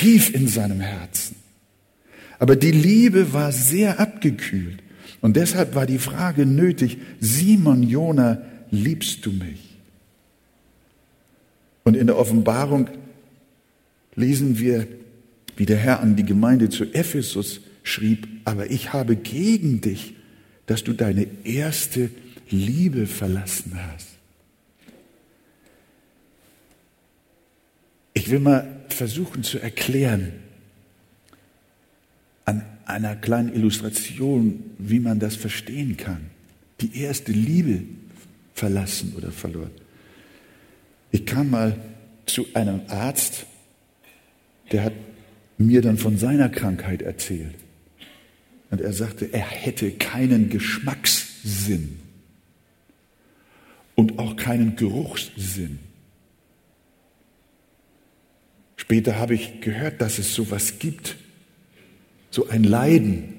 Tief 0.00 0.34
in 0.34 0.48
seinem 0.48 0.80
Herzen. 0.80 1.36
Aber 2.38 2.56
die 2.56 2.70
Liebe 2.70 3.34
war 3.34 3.52
sehr 3.52 4.00
abgekühlt. 4.00 4.82
Und 5.20 5.36
deshalb 5.36 5.74
war 5.74 5.84
die 5.84 5.98
Frage 5.98 6.46
nötig, 6.46 6.96
Simon 7.20 7.82
Jona, 7.82 8.40
liebst 8.70 9.26
du 9.26 9.30
mich? 9.30 9.76
Und 11.84 11.98
in 11.98 12.06
der 12.06 12.16
Offenbarung 12.16 12.88
lesen 14.14 14.58
wir, 14.58 14.88
wie 15.58 15.66
der 15.66 15.76
Herr 15.76 16.00
an 16.00 16.16
die 16.16 16.24
Gemeinde 16.24 16.70
zu 16.70 16.84
Ephesus 16.94 17.60
schrieb, 17.82 18.26
aber 18.46 18.70
ich 18.70 18.94
habe 18.94 19.16
gegen 19.16 19.82
dich, 19.82 20.14
dass 20.64 20.82
du 20.82 20.94
deine 20.94 21.26
erste 21.44 22.08
Liebe 22.48 23.06
verlassen 23.06 23.78
hast. 23.92 24.08
Ich 28.14 28.30
will 28.30 28.40
mal 28.40 28.79
versuchen 28.94 29.42
zu 29.42 29.58
erklären, 29.58 30.32
an 32.44 32.64
einer 32.86 33.16
kleinen 33.16 33.54
Illustration, 33.54 34.62
wie 34.78 35.00
man 35.00 35.20
das 35.20 35.36
verstehen 35.36 35.96
kann. 35.96 36.30
Die 36.80 37.00
erste 37.00 37.32
Liebe 37.32 37.82
verlassen 38.54 39.14
oder 39.16 39.30
verloren. 39.30 39.70
Ich 41.12 41.26
kam 41.26 41.50
mal 41.50 41.76
zu 42.26 42.46
einem 42.54 42.82
Arzt, 42.88 43.46
der 44.72 44.84
hat 44.84 44.92
mir 45.58 45.82
dann 45.82 45.98
von 45.98 46.16
seiner 46.16 46.48
Krankheit 46.48 47.02
erzählt. 47.02 47.54
Und 48.70 48.80
er 48.80 48.92
sagte, 48.92 49.32
er 49.32 49.46
hätte 49.46 49.90
keinen 49.90 50.48
Geschmackssinn 50.48 51.98
und 53.94 54.18
auch 54.18 54.36
keinen 54.36 54.76
Geruchssinn. 54.76 55.80
Später 58.90 59.20
habe 59.20 59.34
ich 59.34 59.60
gehört, 59.60 60.00
dass 60.00 60.18
es 60.18 60.34
sowas 60.34 60.80
gibt, 60.80 61.16
so 62.32 62.48
ein 62.48 62.64
Leiden, 62.64 63.34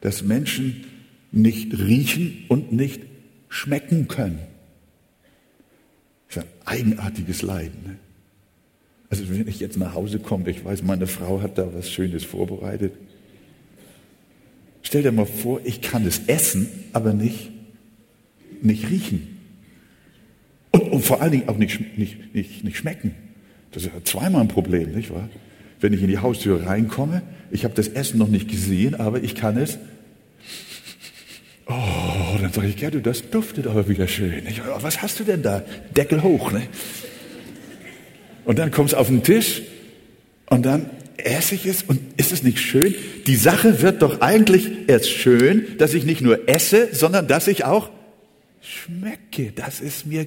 dass 0.00 0.22
Menschen 0.22 0.86
nicht 1.30 1.78
riechen 1.78 2.44
und 2.48 2.72
nicht 2.72 3.02
schmecken 3.50 4.08
können. 4.08 4.38
Das 6.26 6.38
ist 6.38 6.42
ein 6.44 6.48
eigenartiges 6.64 7.42
Leiden. 7.42 7.82
Ne? 7.84 7.96
Also 9.10 9.28
wenn 9.28 9.46
ich 9.46 9.60
jetzt 9.60 9.76
nach 9.76 9.92
Hause 9.92 10.20
komme, 10.20 10.48
ich 10.48 10.64
weiß, 10.64 10.82
meine 10.84 11.06
Frau 11.06 11.42
hat 11.42 11.58
da 11.58 11.74
was 11.74 11.90
Schönes 11.90 12.24
vorbereitet. 12.24 12.94
Stell 14.80 15.02
dir 15.02 15.12
mal 15.12 15.26
vor, 15.26 15.60
ich 15.64 15.82
kann 15.82 16.06
es 16.06 16.28
essen, 16.28 16.66
aber 16.94 17.12
nicht, 17.12 17.50
nicht 18.62 18.88
riechen. 18.88 19.36
Und, 20.70 20.80
und 20.92 21.04
vor 21.04 21.20
allen 21.20 21.32
Dingen 21.32 21.48
auch 21.50 21.58
nicht, 21.58 21.98
nicht, 21.98 22.34
nicht, 22.34 22.64
nicht 22.64 22.78
schmecken. 22.78 23.14
Das 23.72 23.84
ist 23.84 23.92
zweimal 24.04 24.42
ein 24.42 24.48
Problem, 24.48 24.92
nicht 24.92 25.12
wahr? 25.12 25.28
Wenn 25.80 25.92
ich 25.92 26.02
in 26.02 26.08
die 26.08 26.18
Haustür 26.18 26.66
reinkomme, 26.66 27.22
ich 27.50 27.64
habe 27.64 27.74
das 27.74 27.88
Essen 27.88 28.18
noch 28.18 28.28
nicht 28.28 28.48
gesehen, 28.48 28.94
aber 28.94 29.22
ich 29.22 29.34
kann 29.34 29.56
es. 29.56 29.78
Oh, 31.66 32.38
dann 32.40 32.52
sage 32.52 32.68
ich, 32.68 32.76
Gerdu, 32.76 33.00
das 33.00 33.30
duftet 33.30 33.66
aber 33.66 33.88
wieder 33.88 34.06
schön. 34.06 34.46
Ich, 34.48 34.60
oh, 34.60 34.82
was 34.82 35.02
hast 35.02 35.20
du 35.20 35.24
denn 35.24 35.42
da? 35.42 35.62
Deckel 35.96 36.22
hoch, 36.22 36.52
ne? 36.52 36.62
Und 38.44 38.58
dann 38.58 38.70
kommt 38.70 38.90
es 38.90 38.94
auf 38.94 39.06
den 39.06 39.22
Tisch 39.22 39.62
und 40.46 40.66
dann 40.66 40.90
esse 41.16 41.54
ich 41.54 41.66
es 41.66 41.82
und 41.82 42.00
ist 42.16 42.32
es 42.32 42.42
nicht 42.42 42.58
schön? 42.58 42.94
Die 43.26 43.36
Sache 43.36 43.80
wird 43.82 44.02
doch 44.02 44.20
eigentlich 44.20 44.68
erst 44.88 45.10
schön, 45.10 45.78
dass 45.78 45.94
ich 45.94 46.04
nicht 46.04 46.20
nur 46.20 46.48
esse, 46.48 46.88
sondern 46.92 47.28
dass 47.28 47.46
ich 47.48 47.64
auch 47.64 47.90
schmecke. 48.60 49.52
Das 49.54 49.80
ist 49.80 50.06
mir, 50.06 50.26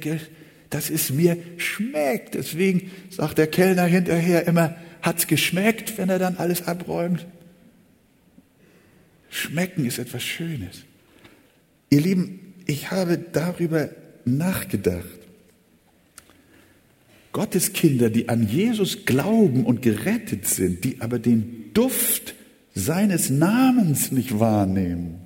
das 0.75 0.89
ist 0.89 1.12
mir 1.12 1.38
schmeckt. 1.55 2.34
Deswegen 2.34 2.91
sagt 3.10 3.38
der 3.38 3.48
Kellner 3.48 3.86
hinterher 3.86 4.46
immer, 4.46 4.75
hat's 5.01 5.25
geschmeckt, 5.25 5.97
wenn 5.97 6.10
er 6.10 6.19
dann 6.19 6.36
alles 6.36 6.67
abräumt? 6.67 7.26
Schmecken 9.30 9.86
ist 9.86 10.00
etwas 10.00 10.21
Schönes. 10.21 10.84
Ihr 11.89 12.02
Lieben, 12.02 12.54
ich 12.65 12.91
habe 12.91 13.17
darüber 13.17 13.89
nachgedacht. 14.26 15.06
Gottes 17.32 17.71
Kinder, 17.71 18.10
die 18.10 18.28
an 18.28 18.45
Jesus 18.45 19.06
glauben 19.06 19.65
und 19.65 19.82
gerettet 19.82 20.45
sind, 20.45 20.84
die 20.84 21.00
aber 21.00 21.19
den 21.19 21.71
Duft 21.73 22.36
seines 22.73 23.30
Namens 23.30 24.12
nicht 24.12 24.41
wahrnehmen, 24.41 25.21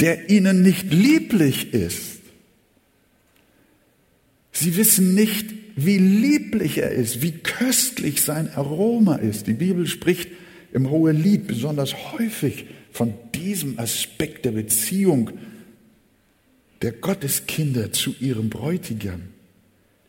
der 0.00 0.30
ihnen 0.30 0.62
nicht 0.62 0.92
lieblich 0.92 1.72
ist. 1.72 2.11
Sie 4.52 4.76
wissen 4.76 5.14
nicht, 5.14 5.46
wie 5.76 5.98
lieblich 5.98 6.78
er 6.78 6.90
ist, 6.90 7.22
wie 7.22 7.32
köstlich 7.32 8.22
sein 8.22 8.50
Aroma 8.54 9.16
ist. 9.16 9.46
Die 9.46 9.54
Bibel 9.54 9.86
spricht 9.86 10.28
im 10.72 10.90
Hohen 10.90 11.20
Lied 11.20 11.46
besonders 11.46 12.12
häufig 12.12 12.66
von 12.92 13.14
diesem 13.34 13.78
Aspekt 13.78 14.44
der 14.44 14.52
Beziehung 14.52 15.30
der 16.82 16.92
Gotteskinder 16.92 17.92
zu 17.92 18.14
ihrem 18.20 18.50
Bräutigam. 18.50 19.22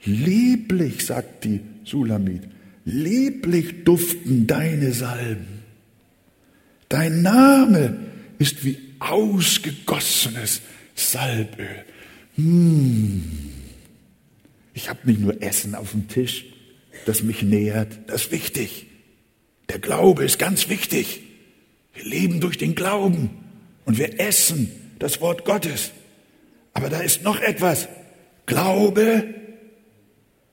Lieblich, 0.03 1.05
sagt 1.05 1.45
die 1.45 1.61
Sulamit, 1.85 2.41
lieblich 2.83 3.85
duften 3.85 4.47
deine 4.47 4.91
Salben. 4.91 5.63
Dein 6.89 7.21
Name 7.21 7.97
ist 8.37 8.65
wie 8.65 8.77
ausgegossenes 8.99 10.61
Salböl. 10.95 11.85
Hm. 12.35 13.23
Ich 14.73 14.89
habe 14.89 14.99
nicht 15.03 15.19
nur 15.19 15.41
Essen 15.41 15.75
auf 15.75 15.91
dem 15.91 16.07
Tisch, 16.07 16.45
das 17.05 17.23
mich 17.23 17.41
nähert, 17.41 17.99
das 18.07 18.23
ist 18.23 18.31
wichtig. 18.31 18.87
Der 19.69 19.79
Glaube 19.79 20.23
ist 20.23 20.39
ganz 20.39 20.69
wichtig. 20.69 21.21
Wir 21.93 22.03
leben 22.05 22.39
durch 22.39 22.57
den 22.57 22.75
Glauben 22.75 23.29
und 23.85 23.97
wir 23.97 24.19
essen 24.19 24.71
das 24.99 25.21
Wort 25.21 25.45
Gottes. 25.45 25.91
Aber 26.73 26.89
da 26.89 26.99
ist 27.01 27.23
noch 27.23 27.39
etwas. 27.39 27.87
Glaube 28.45 29.23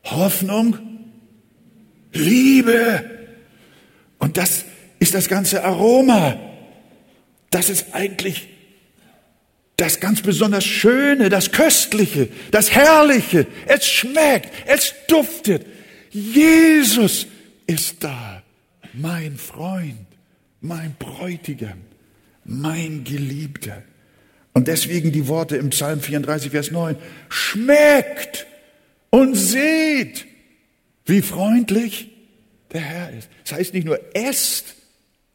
Hoffnung, 0.05 0.79
Liebe. 2.13 3.05
Und 4.19 4.37
das 4.37 4.65
ist 4.99 5.15
das 5.15 5.29
ganze 5.29 5.65
Aroma. 5.65 6.39
Das 7.51 7.69
ist 7.69 7.95
eigentlich 7.95 8.49
das 9.81 9.99
ganz 9.99 10.21
besonders 10.21 10.65
Schöne, 10.65 11.31
das 11.31 11.53
Köstliche, 11.53 12.29
das 12.51 12.71
Herrliche. 12.71 13.47
Es 13.67 13.89
schmeckt, 13.89 14.53
es 14.67 14.93
duftet. 15.09 15.65
Jesus 16.11 17.27
ist 17.67 18.05
da, 18.05 18.43
mein 18.93 19.39
Freund, 19.39 20.07
mein 20.61 20.95
Bräutigam, 20.99 21.81
mein 22.45 23.05
Geliebter. 23.05 23.83
Und 24.53 24.69
deswegen 24.69 25.13
die 25.13 25.29
Worte 25.29 25.57
im 25.57 25.71
Psalm 25.71 26.01
34, 26.01 26.51
Vers 26.51 26.71
9. 26.71 26.97
Schmeckt 27.31 28.47
und 29.09 29.35
seht, 29.35 30.27
wie 31.07 31.23
freundlich 31.23 32.11
der 32.73 32.83
Herr 32.83 33.11
ist. 33.17 33.31
Das 33.45 33.55
heißt 33.55 33.73
nicht 33.73 33.87
nur 33.87 33.99
esst 34.15 34.75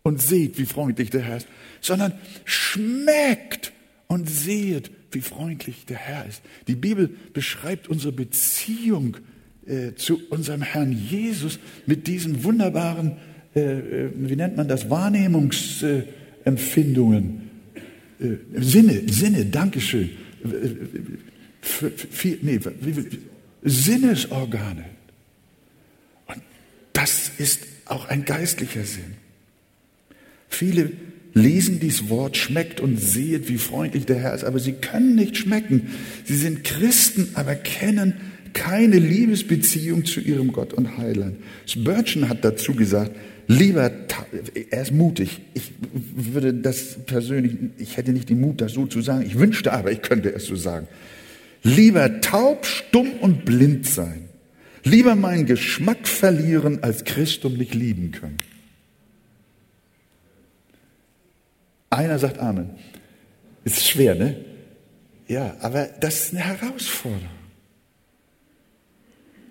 und 0.03 0.21
seht, 0.21 0.60
wie 0.60 0.67
freundlich 0.67 1.10
der 1.10 1.21
Herr 1.21 1.38
ist, 1.38 1.47
sondern 1.81 2.13
schmeckt 2.43 3.71
und 4.07 4.29
seht, 4.29 4.91
wie 5.11 5.21
freundlich 5.21 5.85
der 5.85 5.97
Herr 5.97 6.25
ist. 6.25 6.41
Die 6.67 6.75
Bibel 6.75 7.09
beschreibt 7.33 7.87
unsere 7.87 8.11
Beziehung 8.11 9.15
äh, 9.65 9.93
zu 9.95 10.21
unserem 10.29 10.61
Herrn 10.61 10.91
Jesus 10.91 11.57
mit 11.85 12.07
diesen 12.07 12.43
wunderbaren, 12.43 13.13
äh, 13.55 13.61
äh 13.61 14.11
wie 14.15 14.35
nennt 14.35 14.57
man 14.57 14.67
das, 14.67 14.89
Wahrnehmungsempfindungen. 14.89 17.49
Äh, 18.19 18.35
Sinne, 18.55 19.03
Sinne, 19.07 19.45
Dankeschön. 19.45 20.09
Für, 21.61 21.89
für, 21.89 22.37
nee, 22.41 22.59
Sinnesorgane. 23.63 24.83
Und 26.27 26.43
das 26.93 27.31
ist 27.39 27.61
auch 27.85 28.05
ein 28.05 28.25
geistlicher 28.25 28.83
Sinn. 28.83 29.15
Viele 30.47 30.91
lesen 31.35 31.79
dieses 31.81 32.09
Wort, 32.09 32.37
schmeckt 32.37 32.79
und 32.79 32.99
sehet, 32.99 33.49
wie 33.49 33.57
freundlich 33.57 34.05
der 34.05 34.15
Herr 34.15 34.33
ist, 34.33 34.45
aber 34.45 34.57
sie 34.57 34.71
können 34.71 35.15
nicht 35.15 35.37
schmecken. 35.37 35.89
Sie 36.23 36.35
sind 36.35 36.63
Christen, 36.63 37.29
aber 37.35 37.55
kennen 37.55 38.15
keine 38.53 38.97
Liebesbeziehung 38.97 40.05
zu 40.05 40.21
ihrem 40.21 40.53
Gott 40.53 40.73
und 40.73 40.97
Heiland. 40.97 41.35
Spurgeon 41.67 42.29
hat 42.29 42.45
dazu 42.45 42.73
gesagt, 42.73 43.11
lieber, 43.47 43.91
er 44.71 44.81
ist 44.81 44.93
mutig. 44.93 45.41
Ich 45.53 45.73
würde 46.15 46.53
das 46.53 46.95
persönlich, 47.05 47.51
ich 47.77 47.97
hätte 47.97 48.13
nicht 48.13 48.29
den 48.29 48.39
Mut, 48.39 48.61
das 48.61 48.71
so 48.71 48.87
zu 48.87 49.01
sagen. 49.01 49.25
Ich 49.27 49.37
wünschte 49.37 49.73
aber, 49.73 49.91
ich 49.91 50.01
könnte 50.01 50.33
es 50.33 50.45
so 50.45 50.55
sagen. 50.55 50.87
Lieber 51.63 52.21
taub, 52.21 52.65
stumm 52.65 53.11
und 53.19 53.43
blind 53.43 53.85
sein. 53.85 54.29
Lieber 54.85 55.15
meinen 55.15 55.45
Geschmack 55.45 56.07
verlieren, 56.07 56.81
als 56.81 57.03
Christum 57.03 57.57
nicht 57.57 57.75
lieben 57.75 58.11
können. 58.11 58.37
Einer 61.95 62.19
sagt 62.19 62.39
Amen. 62.39 62.71
Ist 63.63 63.88
schwer, 63.88 64.15
ne? 64.15 64.36
Ja, 65.27 65.55
aber 65.62 65.86
das 66.01 66.25
ist 66.25 66.34
eine 66.34 66.43
Herausforderung. 66.43 67.29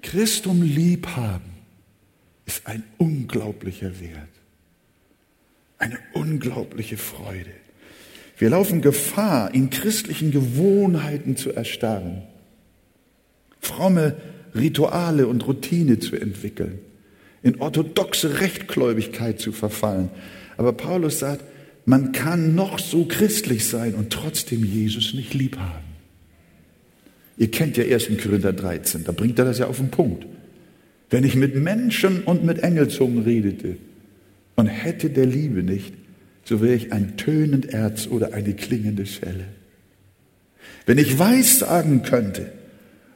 Christum 0.02 0.62
lieb 0.62 1.06
haben 1.16 1.54
ist 2.44 2.66
ein 2.66 2.84
unglaublicher 2.98 3.98
Wert. 4.00 4.28
Eine 5.78 5.98
unglaubliche 6.12 6.98
Freude. 6.98 7.50
Wir 8.36 8.50
laufen 8.50 8.82
Gefahr, 8.82 9.54
in 9.54 9.70
christlichen 9.70 10.30
Gewohnheiten 10.30 11.36
zu 11.36 11.50
erstarren, 11.52 12.24
fromme 13.60 14.16
Rituale 14.54 15.26
und 15.26 15.46
Routine 15.46 15.98
zu 15.98 16.16
entwickeln, 16.16 16.78
in 17.42 17.60
orthodoxe 17.60 18.40
Rechtgläubigkeit 18.40 19.40
zu 19.40 19.52
verfallen. 19.52 20.10
Aber 20.58 20.74
Paulus 20.74 21.20
sagt, 21.20 21.44
man 21.84 22.12
kann 22.12 22.54
noch 22.54 22.78
so 22.78 23.04
christlich 23.04 23.66
sein 23.66 23.94
und 23.94 24.10
trotzdem 24.10 24.64
Jesus 24.64 25.14
nicht 25.14 25.34
lieb 25.34 25.58
haben. 25.58 25.84
Ihr 27.36 27.50
kennt 27.50 27.76
ja 27.76 27.84
1. 27.84 28.08
Korinther 28.22 28.52
13, 28.52 29.04
da 29.04 29.12
bringt 29.12 29.38
er 29.38 29.44
das 29.44 29.58
ja 29.58 29.66
auf 29.66 29.78
den 29.78 29.90
Punkt. 29.90 30.26
Wenn 31.10 31.24
ich 31.24 31.34
mit 31.34 31.56
Menschen 31.56 32.22
und 32.22 32.44
mit 32.44 32.60
Engelzungen 32.60 33.22
redete 33.22 33.76
und 34.56 34.66
hätte 34.66 35.10
der 35.10 35.26
Liebe 35.26 35.62
nicht, 35.62 35.92
so 36.44 36.60
wäre 36.60 36.74
ich 36.74 36.92
ein 36.92 37.16
tönend 37.16 37.66
Erz 37.66 38.06
oder 38.06 38.34
eine 38.34 38.54
klingende 38.54 39.06
Schelle. 39.06 39.44
Wenn 40.86 40.98
ich 40.98 41.18
weiß 41.18 41.60
sagen 41.60 42.02
könnte 42.02 42.52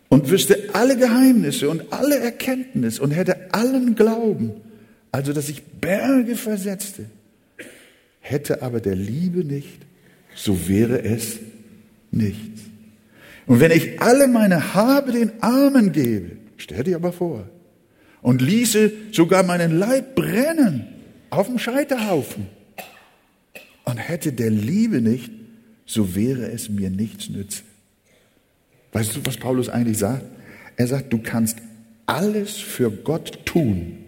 und 0.08 0.30
wüsste 0.30 0.58
alle 0.72 0.96
Geheimnisse 0.96 1.68
und 1.68 1.92
alle 1.92 2.18
Erkenntnis 2.18 2.98
und 2.98 3.10
hätte 3.10 3.52
allen 3.52 3.94
Glauben, 3.94 4.52
also 5.12 5.32
dass 5.32 5.48
ich 5.48 5.62
Berge 5.62 6.36
versetzte, 6.36 7.04
hätte 8.30 8.62
aber 8.62 8.80
der 8.80 8.96
Liebe 8.96 9.44
nicht, 9.44 9.80
so 10.34 10.68
wäre 10.68 11.02
es 11.02 11.38
nichts. 12.10 12.62
Und 13.46 13.60
wenn 13.60 13.70
ich 13.70 14.00
alle 14.00 14.28
meine 14.28 14.74
Habe 14.74 15.12
den 15.12 15.42
Armen 15.42 15.92
gebe, 15.92 16.36
stell 16.56 16.84
dir 16.84 16.96
aber 16.96 17.12
vor, 17.12 17.48
und 18.20 18.42
ließe 18.42 18.92
sogar 19.12 19.42
meinen 19.42 19.78
Leib 19.78 20.14
brennen 20.14 20.86
auf 21.30 21.46
dem 21.46 21.58
Scheiterhaufen 21.58 22.46
und 23.84 23.96
hätte 23.96 24.32
der 24.32 24.50
Liebe 24.50 25.00
nicht, 25.00 25.30
so 25.86 26.14
wäre 26.14 26.50
es 26.50 26.68
mir 26.68 26.90
nichts 26.90 27.30
nütze. 27.30 27.62
Weißt 28.92 29.16
du, 29.16 29.20
was 29.24 29.36
Paulus 29.36 29.68
eigentlich 29.68 29.98
sagt? 29.98 30.24
Er 30.76 30.86
sagt, 30.86 31.12
du 31.12 31.18
kannst 31.18 31.58
alles 32.06 32.56
für 32.56 32.90
Gott 32.90 33.46
tun, 33.46 33.98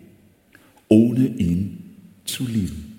ohne 0.89 1.27
ihn 1.27 1.97
zu 2.25 2.47
lieben. 2.47 2.90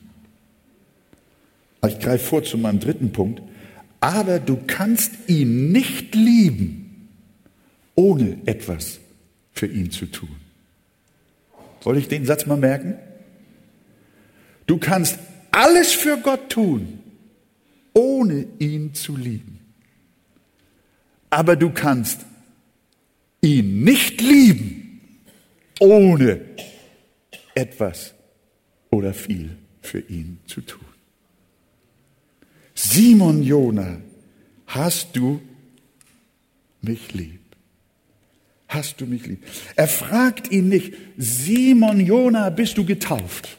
Ich 1.87 1.99
greife 1.99 2.25
vor 2.25 2.43
zu 2.43 2.57
meinem 2.57 2.79
dritten 2.79 3.11
Punkt. 3.11 3.41
Aber 3.99 4.39
du 4.39 4.57
kannst 4.67 5.11
ihn 5.27 5.71
nicht 5.71 6.15
lieben, 6.15 7.09
ohne 7.95 8.37
etwas 8.45 8.99
für 9.53 9.67
ihn 9.67 9.91
zu 9.91 10.05
tun. 10.07 10.35
Soll 11.81 11.97
ich 11.97 12.07
den 12.07 12.25
Satz 12.25 12.45
mal 12.45 12.57
merken? 12.57 12.95
Du 14.67 14.77
kannst 14.77 15.19
alles 15.51 15.91
für 15.91 16.17
Gott 16.17 16.49
tun, 16.49 16.99
ohne 17.93 18.47
ihn 18.59 18.93
zu 18.93 19.15
lieben. 19.15 19.59
Aber 21.29 21.55
du 21.55 21.71
kannst 21.71 22.21
ihn 23.41 23.83
nicht 23.83 24.21
lieben, 24.21 25.01
ohne 25.79 26.41
etwas 27.55 28.13
oder 28.89 29.13
viel 29.13 29.57
für 29.81 29.99
ihn 29.99 30.39
zu 30.45 30.61
tun. 30.61 30.90
Simon 32.83 33.43
Jona, 33.43 33.97
hast 34.65 35.15
du 35.15 35.39
mich 36.81 37.13
lieb? 37.13 37.39
Hast 38.67 38.99
du 38.99 39.05
mich 39.05 39.27
lieb? 39.27 39.43
Er 39.75 39.87
fragt 39.87 40.51
ihn 40.51 40.69
nicht, 40.69 40.95
Simon 41.15 41.99
Jona, 41.99 42.49
bist 42.49 42.79
du 42.79 42.83
getauft? 42.83 43.55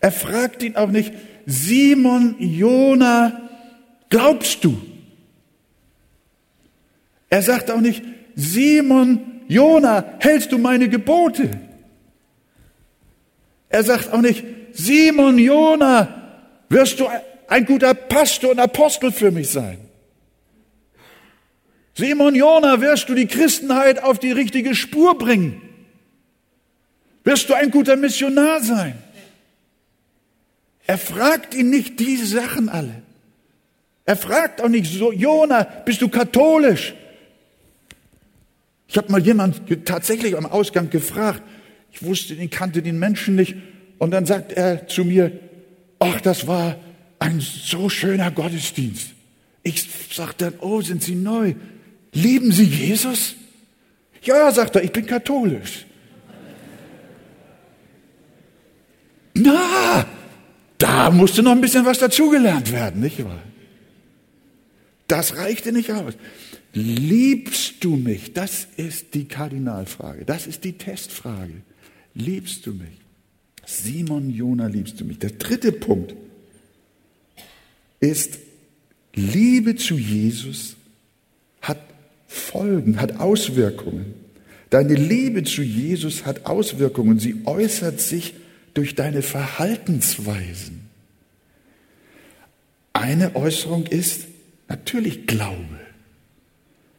Er 0.00 0.12
fragt 0.12 0.62
ihn 0.62 0.76
auch 0.76 0.90
nicht, 0.90 1.14
Simon 1.46 2.36
Jona, 2.38 3.48
glaubst 4.10 4.62
du? 4.62 4.78
Er 7.30 7.40
sagt 7.40 7.70
auch 7.70 7.80
nicht, 7.80 8.02
Simon 8.34 9.40
Jona, 9.48 10.04
hältst 10.18 10.52
du 10.52 10.58
meine 10.58 10.90
Gebote? 10.90 11.48
Er 13.70 13.84
sagt 13.84 14.12
auch 14.12 14.20
nicht, 14.20 14.44
Simon 14.74 15.38
Jona, 15.38 16.25
wirst 16.68 17.00
du 17.00 17.08
ein 17.48 17.64
guter 17.64 17.94
Pastor 17.94 18.50
und 18.50 18.58
Apostel 18.58 19.12
für 19.12 19.30
mich 19.30 19.50
sein. 19.50 19.78
Simon 21.94 22.34
Jona, 22.34 22.80
wirst 22.80 23.08
du 23.08 23.14
die 23.14 23.26
Christenheit 23.26 24.02
auf 24.02 24.18
die 24.18 24.32
richtige 24.32 24.74
Spur 24.74 25.16
bringen? 25.16 25.62
Wirst 27.24 27.48
du 27.48 27.54
ein 27.54 27.70
guter 27.70 27.96
Missionar 27.96 28.60
sein? 28.62 28.98
Er 30.86 30.98
fragt 30.98 31.54
ihn 31.54 31.70
nicht 31.70 31.98
diese 31.98 32.26
Sachen 32.26 32.68
alle. 32.68 33.02
Er 34.04 34.16
fragt 34.16 34.60
auch 34.60 34.68
nicht 34.68 34.92
so, 34.92 35.12
Jona, 35.12 35.64
bist 35.84 36.02
du 36.02 36.08
katholisch? 36.08 36.94
Ich 38.86 38.96
habe 38.96 39.10
mal 39.10 39.20
jemand 39.20 39.62
tatsächlich 39.84 40.36
am 40.36 40.46
Ausgang 40.46 40.90
gefragt. 40.90 41.42
Ich 41.90 42.04
wusste, 42.04 42.34
ich 42.34 42.50
kannte 42.50 42.82
den 42.82 42.98
Menschen 42.98 43.34
nicht. 43.34 43.56
Und 43.98 44.12
dann 44.12 44.26
sagt 44.26 44.52
er 44.52 44.86
zu 44.86 45.04
mir, 45.04 45.32
ach, 45.98 46.20
das 46.20 46.46
war 46.46 46.76
ein 47.18 47.40
so 47.40 47.88
schöner 47.88 48.30
Gottesdienst. 48.30 49.08
Ich 49.62 49.88
sagte 50.12 50.50
dann, 50.50 50.60
oh, 50.60 50.80
sind 50.80 51.02
Sie 51.02 51.14
neu? 51.14 51.54
Lieben 52.12 52.52
Sie 52.52 52.64
Jesus? 52.64 53.34
Ja, 54.22 54.50
sagt 54.52 54.76
er, 54.76 54.84
ich 54.84 54.92
bin 54.92 55.06
katholisch. 55.06 55.86
Na, 59.34 60.06
da 60.78 61.10
musste 61.10 61.42
noch 61.42 61.52
ein 61.52 61.60
bisschen 61.60 61.84
was 61.84 61.98
dazugelernt 61.98 62.72
werden, 62.72 63.00
nicht 63.00 63.22
wahr? 63.24 63.42
Das 65.08 65.36
reichte 65.36 65.72
nicht 65.72 65.92
aus. 65.92 66.14
Liebst 66.72 67.84
du 67.84 67.96
mich? 67.96 68.32
Das 68.32 68.66
ist 68.76 69.14
die 69.14 69.26
Kardinalfrage. 69.26 70.24
Das 70.24 70.46
ist 70.46 70.64
die 70.64 70.76
Testfrage. 70.76 71.62
Liebst 72.14 72.66
du 72.66 72.72
mich? 72.72 73.05
Simon 73.66 74.30
Jona 74.30 74.68
liebst 74.68 75.00
du 75.00 75.04
mich. 75.04 75.18
Der 75.18 75.30
dritte 75.30 75.72
Punkt 75.72 76.14
ist, 78.00 78.38
Liebe 79.12 79.74
zu 79.74 79.98
Jesus 79.98 80.76
hat 81.60 81.80
Folgen, 82.28 83.00
hat 83.00 83.18
Auswirkungen. 83.18 84.14
Deine 84.70 84.94
Liebe 84.94 85.42
zu 85.42 85.62
Jesus 85.62 86.24
hat 86.24 86.46
Auswirkungen. 86.46 87.18
Sie 87.18 87.42
äußert 87.44 88.00
sich 88.00 88.34
durch 88.74 88.94
deine 88.94 89.22
Verhaltensweisen. 89.22 90.88
Eine 92.92 93.34
Äußerung 93.34 93.86
ist 93.86 94.26
natürlich 94.68 95.26
Glaube. 95.26 95.80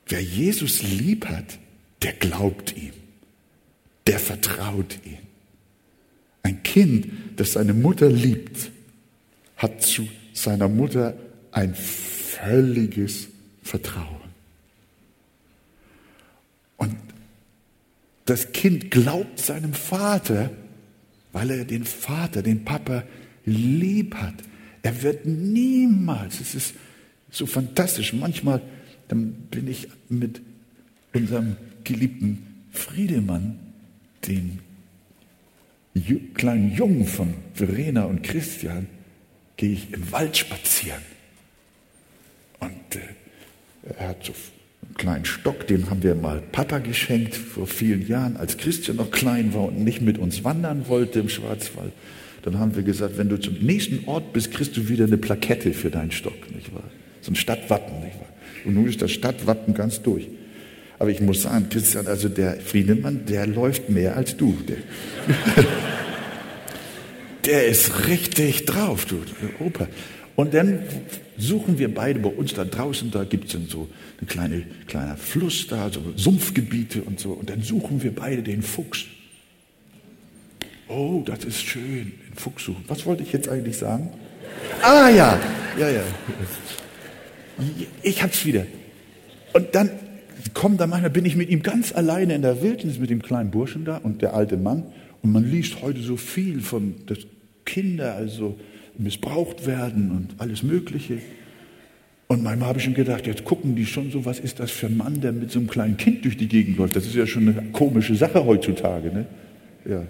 Wer 0.07 0.21
Jesus 0.21 0.83
lieb 0.83 1.27
hat, 1.27 1.59
der 2.01 2.13
glaubt 2.13 2.75
ihm, 2.75 2.93
der 4.05 4.19
vertraut 4.19 4.97
ihm. 5.05 5.26
Ein 6.47 6.63
Kind, 6.63 7.09
das 7.35 7.51
seine 7.51 7.73
Mutter 7.73 8.09
liebt, 8.09 8.71
hat 9.57 9.81
zu 9.81 10.07
seiner 10.31 10.69
Mutter 10.69 11.17
ein 11.51 11.75
völliges 11.75 13.27
Vertrauen. 13.61 14.31
Und 16.77 16.95
das 18.23 18.53
Kind 18.53 18.91
glaubt 18.91 19.39
seinem 19.39 19.73
Vater, 19.73 20.51
weil 21.33 21.51
er 21.51 21.65
den 21.65 21.83
Vater, 21.83 22.41
den 22.41 22.63
Papa 22.63 23.03
lieb 23.43 24.15
hat. 24.15 24.35
Er 24.83 25.03
wird 25.03 25.25
niemals, 25.25 26.39
es 26.39 26.55
ist 26.55 26.75
so 27.29 27.45
fantastisch, 27.45 28.13
manchmal 28.13 28.61
dann 29.09 29.33
bin 29.51 29.67
ich 29.67 29.89
mit 30.07 30.39
unserem 31.11 31.57
geliebten 31.83 32.63
Friedemann, 32.71 33.59
den 34.25 34.59
kleinen 36.33 36.73
Jungen 36.75 37.05
von 37.05 37.33
Verena 37.53 38.05
und 38.05 38.23
Christian 38.23 38.87
gehe 39.55 39.71
ich 39.71 39.93
im 39.93 40.11
Wald 40.11 40.37
spazieren. 40.37 41.01
Und 42.59 42.95
äh, 42.95 43.95
er 43.97 44.09
hat 44.09 44.25
so 44.25 44.33
einen 44.33 44.95
kleinen 44.95 45.25
Stock, 45.25 45.67
den 45.67 45.89
haben 45.89 46.03
wir 46.03 46.15
mal 46.15 46.41
Papa 46.51 46.79
geschenkt 46.79 47.35
vor 47.35 47.67
vielen 47.67 48.07
Jahren, 48.07 48.37
als 48.37 48.57
Christian 48.57 48.97
noch 48.97 49.11
klein 49.11 49.53
war 49.53 49.65
und 49.65 49.83
nicht 49.83 50.01
mit 50.01 50.17
uns 50.17 50.43
wandern 50.43 50.87
wollte 50.87 51.19
im 51.19 51.29
Schwarzwald. 51.29 51.93
Dann 52.43 52.59
haben 52.59 52.75
wir 52.75 52.83
gesagt, 52.83 53.17
wenn 53.17 53.29
du 53.29 53.39
zum 53.39 53.55
nächsten 53.55 54.07
Ort 54.07 54.31
bist, 54.33 54.51
kriegst 54.51 54.77
du 54.77 54.87
wieder 54.87 55.05
eine 55.05 55.17
Plakette 55.17 55.73
für 55.73 55.89
deinen 55.89 56.11
Stock, 56.11 56.49
nicht 56.55 56.73
wahr? 56.73 56.89
So 57.21 57.31
ein 57.31 57.35
Stadtwappen, 57.35 57.99
nicht 58.01 58.15
wahr? 58.15 58.29
Und 58.63 58.75
nun 58.75 58.87
ist 58.87 59.01
das 59.01 59.11
Stadtwappen 59.11 59.73
ganz 59.73 60.01
durch. 60.01 60.27
Aber 60.99 61.09
ich 61.11 61.21
muss 61.21 61.43
sagen, 61.43 61.67
Christian, 61.69 62.07
also 62.07 62.27
der 62.27 62.59
Friedemann, 62.59 63.25
der 63.25 63.45
läuft 63.45 63.89
mehr 63.89 64.15
als 64.15 64.35
du. 64.35 64.57
Der, 64.67 64.77
der 67.45 67.67
ist 67.67 68.07
richtig 68.07 68.65
drauf, 68.65 69.05
du 69.05 69.21
Opa. 69.59 69.87
Und 70.35 70.53
dann 70.53 70.83
suchen 71.37 71.77
wir 71.79 71.93
beide 71.93 72.19
bei 72.19 72.29
uns 72.29 72.53
da 72.53 72.65
draußen, 72.65 73.11
da 73.11 73.23
gibt 73.23 73.53
es 73.53 73.59
so 73.69 73.87
ein 74.21 74.27
kleine, 74.27 74.63
kleiner 74.87 75.17
Fluss 75.17 75.67
da, 75.67 75.91
so 75.91 76.01
Sumpfgebiete 76.15 77.01
und 77.03 77.19
so. 77.19 77.31
Und 77.31 77.49
dann 77.49 77.61
suchen 77.61 78.01
wir 78.01 78.13
beide 78.13 78.41
den 78.41 78.61
Fuchs. 78.61 79.05
Oh, 80.87 81.21
das 81.25 81.43
ist 81.43 81.61
schön, 81.61 82.13
den 82.27 82.35
Fuchs 82.35 82.65
suchen. 82.65 82.83
Was 82.87 83.05
wollte 83.05 83.23
ich 83.23 83.33
jetzt 83.33 83.49
eigentlich 83.49 83.77
sagen? 83.77 84.09
Ah 84.81 85.09
ja, 85.09 85.39
ja, 85.77 85.89
ja. 85.89 86.03
Ich 88.01 88.21
hab's 88.23 88.45
wieder. 88.45 88.65
Und 89.53 89.73
dann 89.73 89.89
kommt 90.53 90.79
da 90.79 90.87
manchmal, 90.87 91.09
bin 91.09 91.25
ich 91.25 91.35
mit 91.35 91.49
ihm 91.49 91.63
ganz 91.63 91.93
alleine 91.93 92.35
in 92.35 92.41
der 92.41 92.61
Wildnis 92.61 92.99
mit 92.99 93.09
dem 93.09 93.21
kleinen 93.21 93.51
Burschen 93.51 93.85
da 93.85 93.97
und 93.97 94.21
der 94.21 94.33
alte 94.33 94.57
Mann. 94.57 94.83
Und 95.21 95.31
man 95.31 95.49
liest 95.49 95.81
heute 95.81 96.01
so 96.01 96.17
viel 96.17 96.61
von, 96.61 96.95
dass 97.07 97.19
Kinder 97.65 98.15
also 98.15 98.57
missbraucht 98.97 99.65
werden 99.65 100.11
und 100.11 100.35
alles 100.39 100.63
Mögliche. 100.63 101.19
Und 102.27 102.43
manchmal 102.43 102.69
habe 102.69 102.79
ich 102.79 102.85
schon 102.85 102.93
gedacht, 102.93 103.25
jetzt 103.25 103.45
gucken 103.45 103.75
die 103.75 103.85
schon 103.85 104.11
so, 104.11 104.25
was 104.25 104.39
ist 104.39 104.59
das 104.59 104.71
für 104.71 104.87
ein 104.87 104.97
Mann, 104.97 105.21
der 105.21 105.31
mit 105.31 105.51
so 105.51 105.59
einem 105.59 105.69
kleinen 105.69 105.97
Kind 105.97 106.25
durch 106.25 106.37
die 106.37 106.47
Gegend 106.47 106.77
läuft. 106.77 106.95
Das 106.95 107.05
ist 107.05 107.15
ja 107.15 107.25
schon 107.25 107.47
eine 107.47 107.71
komische 107.71 108.15
Sache 108.15 108.45
heutzutage. 108.45 109.11
Ne? 109.11 109.25
Ja. 109.85 109.99
Und 109.99 110.07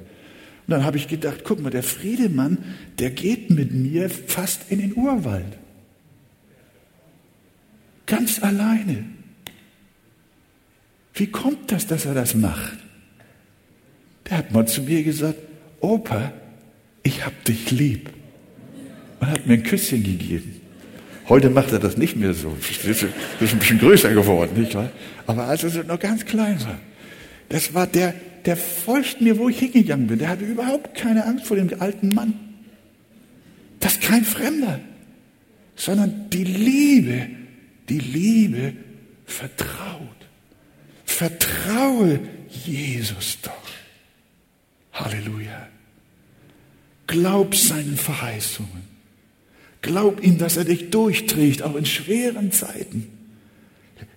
dann 0.67 0.83
habe 0.83 0.97
ich 0.97 1.07
gedacht, 1.07 1.41
guck 1.43 1.61
mal, 1.61 1.69
der 1.69 1.83
Friedemann, 1.83 2.57
der 2.99 3.11
geht 3.11 3.51
mit 3.51 3.71
mir 3.71 4.09
fast 4.09 4.71
in 4.71 4.79
den 4.79 4.95
Urwald. 4.95 5.57
Ganz 8.07 8.41
alleine. 8.41 9.05
Wie 11.17 11.27
kommt 11.27 11.71
das, 11.71 11.87
dass 11.87 12.05
er 12.05 12.13
das 12.13 12.35
macht? 12.35 12.77
Der 14.29 14.37
hat 14.37 14.51
mal 14.51 14.67
zu 14.67 14.81
mir 14.81 15.03
gesagt, 15.03 15.39
Opa, 15.79 16.33
ich 17.03 17.25
hab 17.25 17.43
dich 17.45 17.71
lieb. 17.71 18.09
Und 19.19 19.27
hat 19.27 19.47
mir 19.47 19.55
ein 19.55 19.63
Küsschen 19.63 20.03
gegeben. 20.03 20.61
Heute 21.29 21.49
macht 21.49 21.71
er 21.71 21.79
das 21.79 21.97
nicht 21.97 22.15
mehr 22.15 22.33
so. 22.33 22.55
Ist 22.59 23.03
ein 23.03 23.59
bisschen 23.59 23.79
größer 23.79 24.13
geworden, 24.13 24.59
nicht 24.59 24.75
wahr? 24.75 24.91
Aber 25.25 25.45
als 25.45 25.63
er 25.63 25.83
noch 25.83 25.99
ganz 25.99 26.25
klein 26.25 26.59
war, 26.61 26.79
das 27.49 27.73
war 27.73 27.87
der, 27.87 28.13
der 28.45 28.55
folgt 28.55 29.21
mir, 29.21 29.37
wo 29.37 29.49
ich 29.49 29.59
hingegangen 29.59 30.07
bin. 30.07 30.19
Der 30.19 30.29
hatte 30.29 30.45
überhaupt 30.45 30.95
keine 30.95 31.25
Angst 31.25 31.45
vor 31.45 31.57
dem 31.57 31.69
alten 31.81 32.13
Mann. 32.13 32.33
Das 33.79 33.93
ist 33.93 34.01
kein 34.01 34.23
Fremder, 34.23 34.79
sondern 35.75 36.29
die 36.29 36.43
Liebe, 36.43 37.27
die 37.89 37.99
Liebe 37.99 38.73
vertraut. 39.25 40.16
Vertraue 41.17 42.19
Jesus 42.63 43.39
doch. 43.41 43.51
Halleluja. 44.93 45.67
Glaub 47.07 47.55
seinen 47.55 47.97
Verheißungen. 47.97 48.83
Glaub 49.81 50.23
ihm, 50.23 50.37
dass 50.37 50.57
er 50.57 50.65
dich 50.65 50.91
durchträgt, 50.91 51.63
auch 51.63 51.73
in 51.73 51.87
schweren 51.87 52.51
Zeiten. 52.51 53.07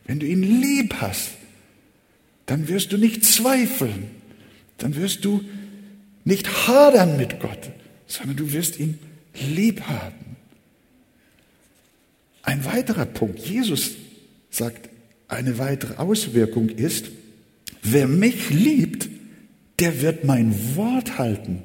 Wenn 0.04 0.20
du 0.20 0.26
ihn 0.26 0.42
lieb 0.42 0.96
hast, 1.00 1.30
dann 2.44 2.68
wirst 2.68 2.92
du 2.92 2.98
nicht 2.98 3.24
zweifeln, 3.24 4.10
dann 4.76 4.94
wirst 4.94 5.24
du 5.24 5.42
nicht 6.26 6.68
hadern 6.68 7.16
mit 7.16 7.40
Gott, 7.40 7.70
sondern 8.08 8.36
du 8.36 8.52
wirst 8.52 8.78
ihn 8.78 8.98
lieb 9.48 9.80
haben. 9.84 10.36
Ein 12.42 12.62
weiterer 12.66 13.06
Punkt, 13.06 13.38
Jesus 13.38 13.92
sagt, 14.50 14.90
eine 15.30 15.58
weitere 15.58 15.96
Auswirkung 15.96 16.68
ist, 16.68 17.06
wer 17.82 18.08
mich 18.08 18.50
liebt, 18.50 19.08
der 19.78 20.02
wird 20.02 20.24
mein 20.24 20.76
Wort 20.76 21.18
halten. 21.18 21.62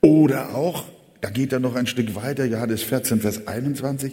Oder 0.00 0.54
auch, 0.54 0.84
da 1.20 1.30
geht 1.30 1.52
er 1.52 1.60
noch 1.60 1.74
ein 1.74 1.86
Stück 1.86 2.14
weiter, 2.14 2.44
Johannes 2.44 2.82
14, 2.82 3.20
Vers 3.20 3.46
21, 3.46 4.12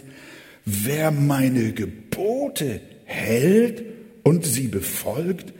wer 0.64 1.10
meine 1.10 1.72
Gebote 1.72 2.80
hält 3.04 3.84
und 4.22 4.44
sie 4.46 4.68
befolgt, 4.68 5.52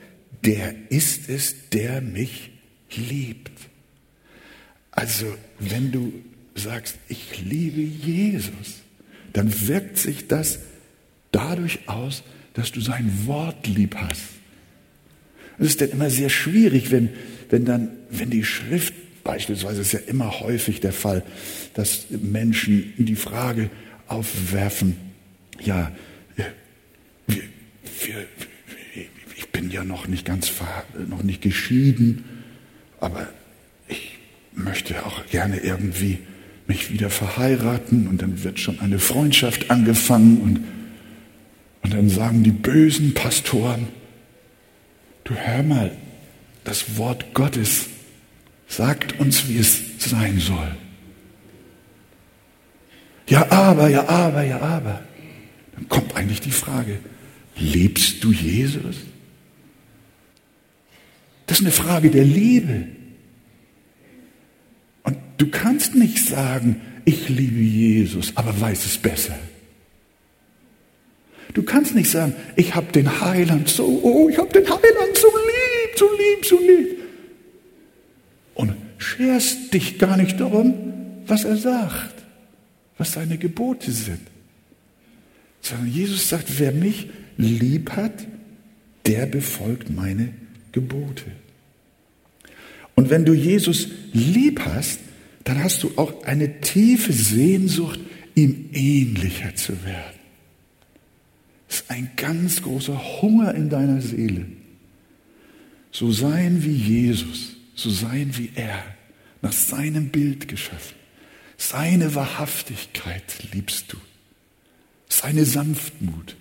der 0.45 0.75
ist 0.89 1.29
es, 1.29 1.71
der 1.71 2.01
mich 2.01 2.51
liebt. 2.97 3.53
Also, 4.91 5.27
wenn 5.59 5.93
du 5.93 6.13
sagst, 6.55 6.97
ich 7.09 7.43
liebe 7.45 7.81
Jesus, 7.81 8.83
dann 9.33 9.53
wirkt 9.67 9.99
sich 9.99 10.29
das 10.29 10.61
dadurch 11.35 11.81
aus, 11.89 12.23
dass 12.55 12.71
du 12.71 12.81
sein 12.81 13.11
Wort 13.27 13.67
lieb 13.67 13.97
hast. 13.97 14.23
Es 15.59 15.67
ist 15.67 15.81
dann 15.81 15.91
immer 15.91 16.11
sehr 16.11 16.29
schwierig, 16.29 16.91
wenn, 16.91 17.11
wenn 17.51 17.65
dann, 17.65 17.91
wenn 18.11 18.31
die 18.31 18.45
Schrift 18.45 18.95
beispielsweise 19.25 19.81
ist 19.81 19.93
ja 19.93 20.01
immer 20.07 20.41
häufig 20.41 20.81
der 20.81 20.93
Fall, 20.93 21.23
dass 21.75 22.07
Menschen 22.11 22.93
die 22.99 23.17
Frage 23.17 23.71
aufwerfen, 24.07 24.97
ja, 25.61 25.91
wir, 26.37 26.47
wir, 27.27 28.27
ich 29.37 29.49
bin 29.49 29.71
ja 29.71 29.85
noch 29.85 30.07
nicht 30.07 30.27
ganz, 30.27 30.53
noch 31.09 31.23
nicht 31.23 31.43
geschieden, 31.43 32.25
aber 33.01 33.29
ich 33.89 34.19
möchte 34.53 35.07
auch 35.07 35.27
gerne 35.27 35.59
irgendwie 35.59 36.19
mich 36.67 36.93
wieder 36.93 37.11
verheiraten 37.11 38.09
und 38.09 38.23
dann 38.23 38.45
wird 38.45 38.59
schon 38.59 38.81
eine 38.81 38.99
Freundschaft 38.99 39.71
angefangen 39.71 40.39
und, 40.39 40.61
und 41.85 41.93
dann 41.93 42.09
sagen 42.09 42.43
die 42.43 42.51
bösen 42.51 43.15
Pastoren, 43.15 43.89
du 45.25 45.35
hör 45.35 45.63
mal, 45.63 45.93
das 46.65 46.97
Wort 46.97 47.35
Gottes 47.35 47.87
sagt 48.67 49.21
uns, 49.21 49.49
wie 49.49 49.59
es 49.59 49.81
sein 49.99 50.41
soll. 50.41 50.75
Ja, 53.29 53.51
aber, 53.51 53.89
ja, 53.89 54.09
aber, 54.09 54.43
ja, 54.43 54.61
aber. 54.61 55.03
Dann 55.75 55.89
kommt 55.89 56.17
eigentlich 56.17 56.41
die 56.41 56.51
Frage, 56.51 56.99
liebst 57.57 58.25
du 58.25 58.33
Jesus? 58.33 58.97
Das 61.47 61.59
ist 61.61 61.65
eine 61.65 61.73
Frage 61.73 62.11
der 62.11 62.25
Liebe. 62.25 62.87
Und 65.03 65.19
du 65.37 65.51
kannst 65.51 65.95
nicht 65.95 66.27
sagen, 66.27 66.81
ich 67.05 67.29
liebe 67.29 67.61
Jesus, 67.61 68.35
aber 68.37 68.59
weiß 68.59 68.87
es 68.87 68.97
besser. 68.97 69.39
Du 71.55 71.63
kannst 71.63 71.95
nicht 71.95 72.11
sagen, 72.11 72.35
ich 72.57 72.75
habe 72.75 72.93
den 72.93 73.21
Heiland 73.21 73.69
so, 73.69 73.85
oh, 74.03 74.29
ich 74.29 74.37
habe 74.39 74.53
den 74.53 74.65
Heiland 74.65 75.17
so 75.17 75.29
lieb, 75.29 75.99
so 75.99 76.07
lieb, 76.13 76.45
so 76.45 76.59
lieb. 76.59 76.99
Und 78.55 78.75
scherst 78.99 79.73
dich 79.73 79.99
gar 79.99 80.17
nicht 80.17 80.39
darum, 80.41 80.75
was 81.27 81.45
er 81.45 81.57
sagt, 81.57 82.15
was 82.99 83.13
seine 83.13 83.39
Gebote 83.39 83.93
sind. 83.93 84.21
Sondern 85.61 85.89
Jesus 85.89 86.29
sagt, 86.29 86.59
wer 86.59 86.73
mich 86.73 87.09
lieb 87.37 87.93
hat, 87.93 88.27
der 89.07 89.27
befolgt 89.27 89.91
meine 89.91 90.31
Gebote. 90.73 91.25
Und 92.97 93.11
wenn 93.11 93.25
du 93.25 93.33
Jesus 93.33 93.89
lieb 94.13 94.61
hast, 94.61 94.99
dann 95.45 95.63
hast 95.63 95.83
du 95.83 95.93
auch 95.97 96.25
eine 96.25 96.61
tiefe 96.61 97.13
Sehnsucht, 97.13 98.01
ihm 98.35 98.71
ähnlicher 98.73 99.55
zu 99.55 99.73
werden. 99.85 100.24
Ist 101.75 101.91
ein 101.91 102.13
ganz 102.15 102.63
großer 102.63 103.21
Hunger 103.21 103.53
in 103.53 103.69
deiner 103.69 104.01
Seele. 104.01 104.47
So 105.91 106.13
sein 106.13 106.63
wie 106.63 106.71
Jesus, 106.71 107.57
so 107.75 107.91
sein 107.91 108.31
wie 108.37 108.53
er, 108.55 108.81
nach 109.43 109.51
seinem 109.51 110.11
Bild 110.11 110.47
geschaffen. 110.47 110.95
Seine 111.57 112.15
Wahrhaftigkeit 112.15 113.25
liebst 113.53 113.93
du, 113.93 113.97
seine 115.09 115.45
Sanftmut, 115.45 116.37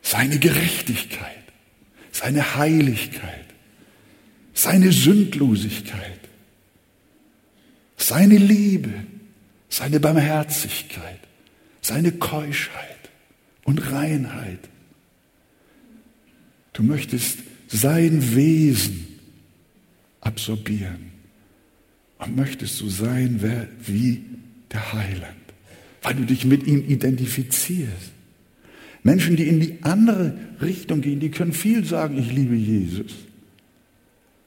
seine 0.00 0.38
Gerechtigkeit, 0.38 1.44
seine 2.10 2.56
Heiligkeit, 2.56 3.44
seine 4.54 4.92
Sündlosigkeit, 4.92 6.20
seine 7.98 8.38
Liebe, 8.38 8.94
seine 9.68 10.00
Barmherzigkeit, 10.00 11.17
seine 11.88 12.12
Keuschheit 12.12 13.10
und 13.64 13.90
Reinheit. 13.90 14.60
Du 16.74 16.82
möchtest 16.82 17.38
sein 17.66 18.34
Wesen 18.36 19.18
absorbieren 20.20 21.12
und 22.18 22.36
möchtest 22.36 22.76
so 22.76 22.88
sein 22.88 23.42
wie 23.86 24.22
der 24.70 24.92
Heiland, 24.92 25.34
weil 26.02 26.14
du 26.14 26.24
dich 26.24 26.44
mit 26.44 26.66
ihm 26.66 26.84
identifizierst. 26.86 28.12
Menschen, 29.02 29.36
die 29.36 29.48
in 29.48 29.60
die 29.60 29.78
andere 29.82 30.38
Richtung 30.60 31.00
gehen, 31.00 31.20
die 31.20 31.30
können 31.30 31.52
viel 31.52 31.84
sagen, 31.84 32.18
ich 32.18 32.30
liebe 32.30 32.54
Jesus. 32.54 33.14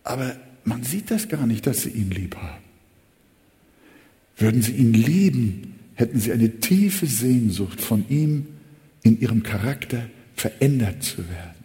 Aber 0.03 0.35
man 0.63 0.83
sieht 0.83 1.09
das 1.09 1.27
gar 1.27 1.47
nicht, 1.47 1.65
dass 1.65 1.83
sie 1.83 1.89
ihn 1.89 2.11
lieb 2.11 2.35
haben. 2.35 2.63
Würden 4.37 4.61
sie 4.61 4.73
ihn 4.73 4.93
lieben, 4.93 5.80
hätten 6.01 6.19
sie 6.19 6.33
eine 6.33 6.59
tiefe 6.59 7.05
Sehnsucht 7.05 7.79
von 7.79 8.03
ihm 8.09 8.47
in 9.03 9.21
ihrem 9.21 9.43
Charakter 9.43 10.09
verändert 10.35 11.03
zu 11.03 11.19
werden. 11.19 11.61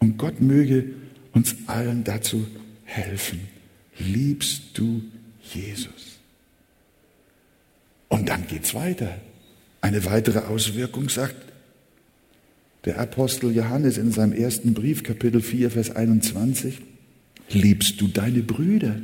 Und 0.00 0.18
Gott 0.18 0.40
möge 0.40 0.94
uns 1.32 1.54
allen 1.66 2.04
dazu 2.04 2.46
helfen. 2.84 3.40
Liebst 3.98 4.62
du 4.74 5.02
Jesus? 5.42 6.18
Und 8.08 8.28
dann 8.28 8.46
geht's 8.46 8.74
weiter. 8.74 9.20
Eine 9.80 10.04
weitere 10.04 10.40
Auswirkung 10.40 11.08
sagt 11.08 11.36
der 12.84 12.98
Apostel 12.98 13.54
Johannes 13.54 13.98
in 13.98 14.12
seinem 14.12 14.32
ersten 14.32 14.74
Brief, 14.74 15.02
Kapitel 15.02 15.40
4, 15.40 15.70
Vers 15.70 15.94
21, 15.94 16.80
liebst 17.50 18.00
du 18.00 18.08
deine 18.08 18.42
Brüder? 18.42 18.96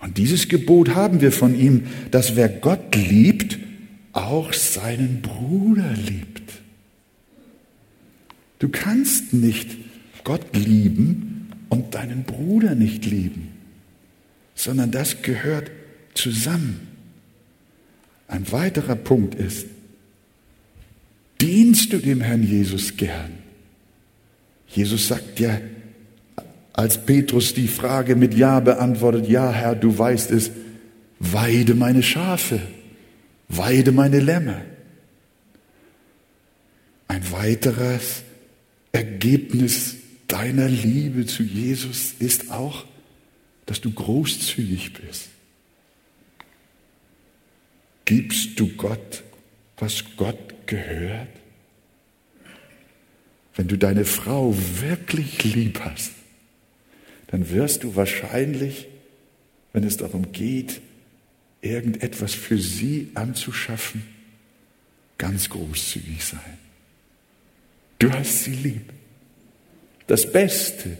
Und 0.00 0.18
dieses 0.18 0.48
Gebot 0.48 0.90
haben 0.94 1.20
wir 1.20 1.32
von 1.32 1.58
ihm, 1.58 1.86
dass 2.10 2.36
wer 2.36 2.48
Gott 2.48 2.94
liebt, 2.94 3.58
auch 4.12 4.52
seinen 4.52 5.22
Bruder 5.22 5.92
liebt. 5.92 6.52
Du 8.58 8.68
kannst 8.68 9.32
nicht 9.32 9.76
Gott 10.24 10.56
lieben 10.56 11.50
und 11.68 11.94
deinen 11.94 12.24
Bruder 12.24 12.74
nicht 12.74 13.04
lieben, 13.04 13.48
sondern 14.54 14.90
das 14.90 15.22
gehört 15.22 15.70
zusammen. 16.14 16.80
Ein 18.26 18.50
weiterer 18.52 18.96
Punkt 18.96 19.34
ist, 19.36 19.66
dienst 21.40 21.92
du 21.92 21.98
dem 21.98 22.20
Herrn 22.20 22.42
Jesus 22.42 22.96
gern? 22.96 23.30
Jesus 24.68 25.08
sagt 25.08 25.40
ja, 25.40 25.60
als 26.78 27.04
Petrus 27.04 27.54
die 27.54 27.66
Frage 27.66 28.14
mit 28.14 28.34
Ja 28.34 28.60
beantwortet, 28.60 29.26
ja 29.26 29.50
Herr, 29.50 29.74
du 29.74 29.98
weißt 29.98 30.30
es, 30.30 30.52
weide 31.18 31.74
meine 31.74 32.04
Schafe, 32.04 32.60
weide 33.48 33.90
meine 33.90 34.20
Lämmer. 34.20 34.60
Ein 37.08 37.32
weiteres 37.32 38.22
Ergebnis 38.92 39.96
deiner 40.28 40.68
Liebe 40.68 41.26
zu 41.26 41.42
Jesus 41.42 42.14
ist 42.20 42.52
auch, 42.52 42.84
dass 43.66 43.80
du 43.80 43.90
großzügig 43.90 44.92
bist. 44.92 45.30
Gibst 48.04 48.50
du 48.60 48.68
Gott, 48.76 49.24
was 49.78 50.04
Gott 50.16 50.54
gehört? 50.66 51.26
Wenn 53.56 53.66
du 53.66 53.76
deine 53.76 54.04
Frau 54.04 54.54
wirklich 54.80 55.42
lieb 55.42 55.80
hast, 55.80 56.12
dann 57.28 57.50
wirst 57.50 57.84
du 57.84 57.94
wahrscheinlich, 57.94 58.88
wenn 59.72 59.84
es 59.84 59.96
darum 59.96 60.32
geht, 60.32 60.80
irgendetwas 61.60 62.34
für 62.34 62.58
sie 62.58 63.10
anzuschaffen, 63.14 64.02
ganz 65.18 65.48
großzügig 65.50 66.24
sein. 66.24 66.58
Du 67.98 68.12
hast 68.12 68.44
sie 68.44 68.54
lieb. 68.54 68.92
Das 70.06 70.30
Beste 70.30 70.96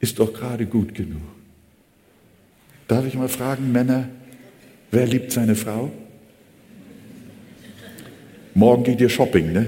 ist 0.00 0.18
doch 0.18 0.32
gerade 0.32 0.66
gut 0.66 0.94
genug. 0.94 1.22
Darf 2.86 3.04
ich 3.06 3.14
mal 3.14 3.28
fragen, 3.28 3.72
Männer, 3.72 4.08
wer 4.90 5.06
liebt 5.06 5.32
seine 5.32 5.56
Frau? 5.56 5.90
Morgen 8.54 8.84
geht 8.84 9.00
ihr 9.00 9.08
Shopping, 9.08 9.52
ne? 9.52 9.66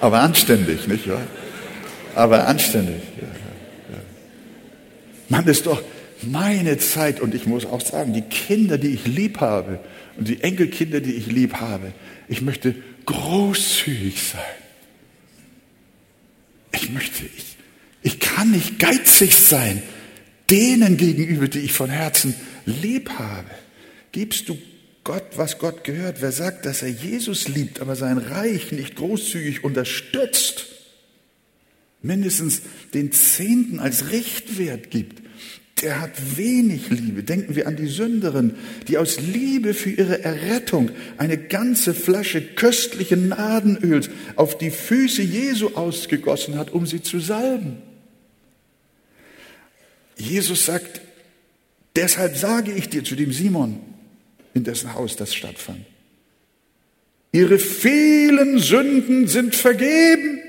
Aber 0.00 0.20
anständig, 0.20 0.86
nicht 0.86 1.08
wahr? 1.08 1.22
Aber 2.14 2.46
anständig. 2.46 3.02
Ja. 3.20 3.37
Mann, 5.28 5.46
ist 5.46 5.66
doch 5.66 5.82
meine 6.22 6.78
Zeit 6.78 7.20
und 7.20 7.34
ich 7.34 7.46
muss 7.46 7.66
auch 7.66 7.80
sagen, 7.80 8.12
die 8.12 8.22
Kinder, 8.22 8.78
die 8.78 8.88
ich 8.88 9.06
lieb 9.06 9.40
habe 9.40 9.80
und 10.16 10.28
die 10.28 10.42
Enkelkinder, 10.42 11.00
die 11.00 11.14
ich 11.14 11.26
lieb 11.26 11.54
habe, 11.54 11.92
ich 12.28 12.42
möchte 12.42 12.74
großzügig 13.06 14.22
sein. 14.22 14.40
Ich 16.72 16.90
möchte, 16.90 17.24
ich, 17.24 17.56
ich 18.02 18.20
kann 18.20 18.50
nicht 18.50 18.78
geizig 18.78 19.34
sein 19.34 19.82
denen 20.50 20.96
gegenüber, 20.96 21.48
die 21.48 21.60
ich 21.60 21.72
von 21.72 21.90
Herzen 21.90 22.34
lieb 22.64 23.10
habe. 23.18 23.50
Gibst 24.12 24.48
du 24.48 24.58
Gott, 25.04 25.24
was 25.36 25.58
Gott 25.58 25.84
gehört? 25.84 26.20
Wer 26.20 26.32
sagt, 26.32 26.66
dass 26.66 26.82
er 26.82 26.88
Jesus 26.88 27.48
liebt, 27.48 27.80
aber 27.80 27.96
sein 27.96 28.18
Reich 28.18 28.72
nicht 28.72 28.96
großzügig 28.96 29.64
unterstützt, 29.64 30.66
mindestens 32.02 32.62
den 32.94 33.12
Zehnten 33.12 33.80
als 33.80 34.10
Richtwert 34.10 34.90
gibt, 34.90 35.22
der 35.82 36.00
hat 36.00 36.36
wenig 36.36 36.90
Liebe. 36.90 37.22
Denken 37.22 37.54
wir 37.54 37.66
an 37.66 37.76
die 37.76 37.86
Sünderin, 37.86 38.54
die 38.88 38.98
aus 38.98 39.20
Liebe 39.20 39.74
für 39.74 39.90
ihre 39.90 40.24
Errettung 40.24 40.90
eine 41.18 41.38
ganze 41.38 41.94
Flasche 41.94 42.42
köstlichen 42.42 43.28
Nadenöls 43.28 44.10
auf 44.36 44.58
die 44.58 44.70
Füße 44.70 45.22
Jesu 45.22 45.74
ausgegossen 45.74 46.56
hat, 46.56 46.72
um 46.72 46.86
sie 46.86 47.02
zu 47.02 47.20
salben. 47.20 47.78
Jesus 50.16 50.66
sagt, 50.66 51.00
deshalb 51.94 52.36
sage 52.36 52.72
ich 52.72 52.88
dir 52.88 53.04
zu 53.04 53.14
dem 53.14 53.32
Simon, 53.32 53.78
in 54.54 54.64
dessen 54.64 54.94
Haus 54.94 55.14
das 55.14 55.32
stattfand, 55.32 55.84
ihre 57.30 57.58
vielen 57.58 58.58
Sünden 58.58 59.28
sind 59.28 59.54
vergeben, 59.54 60.40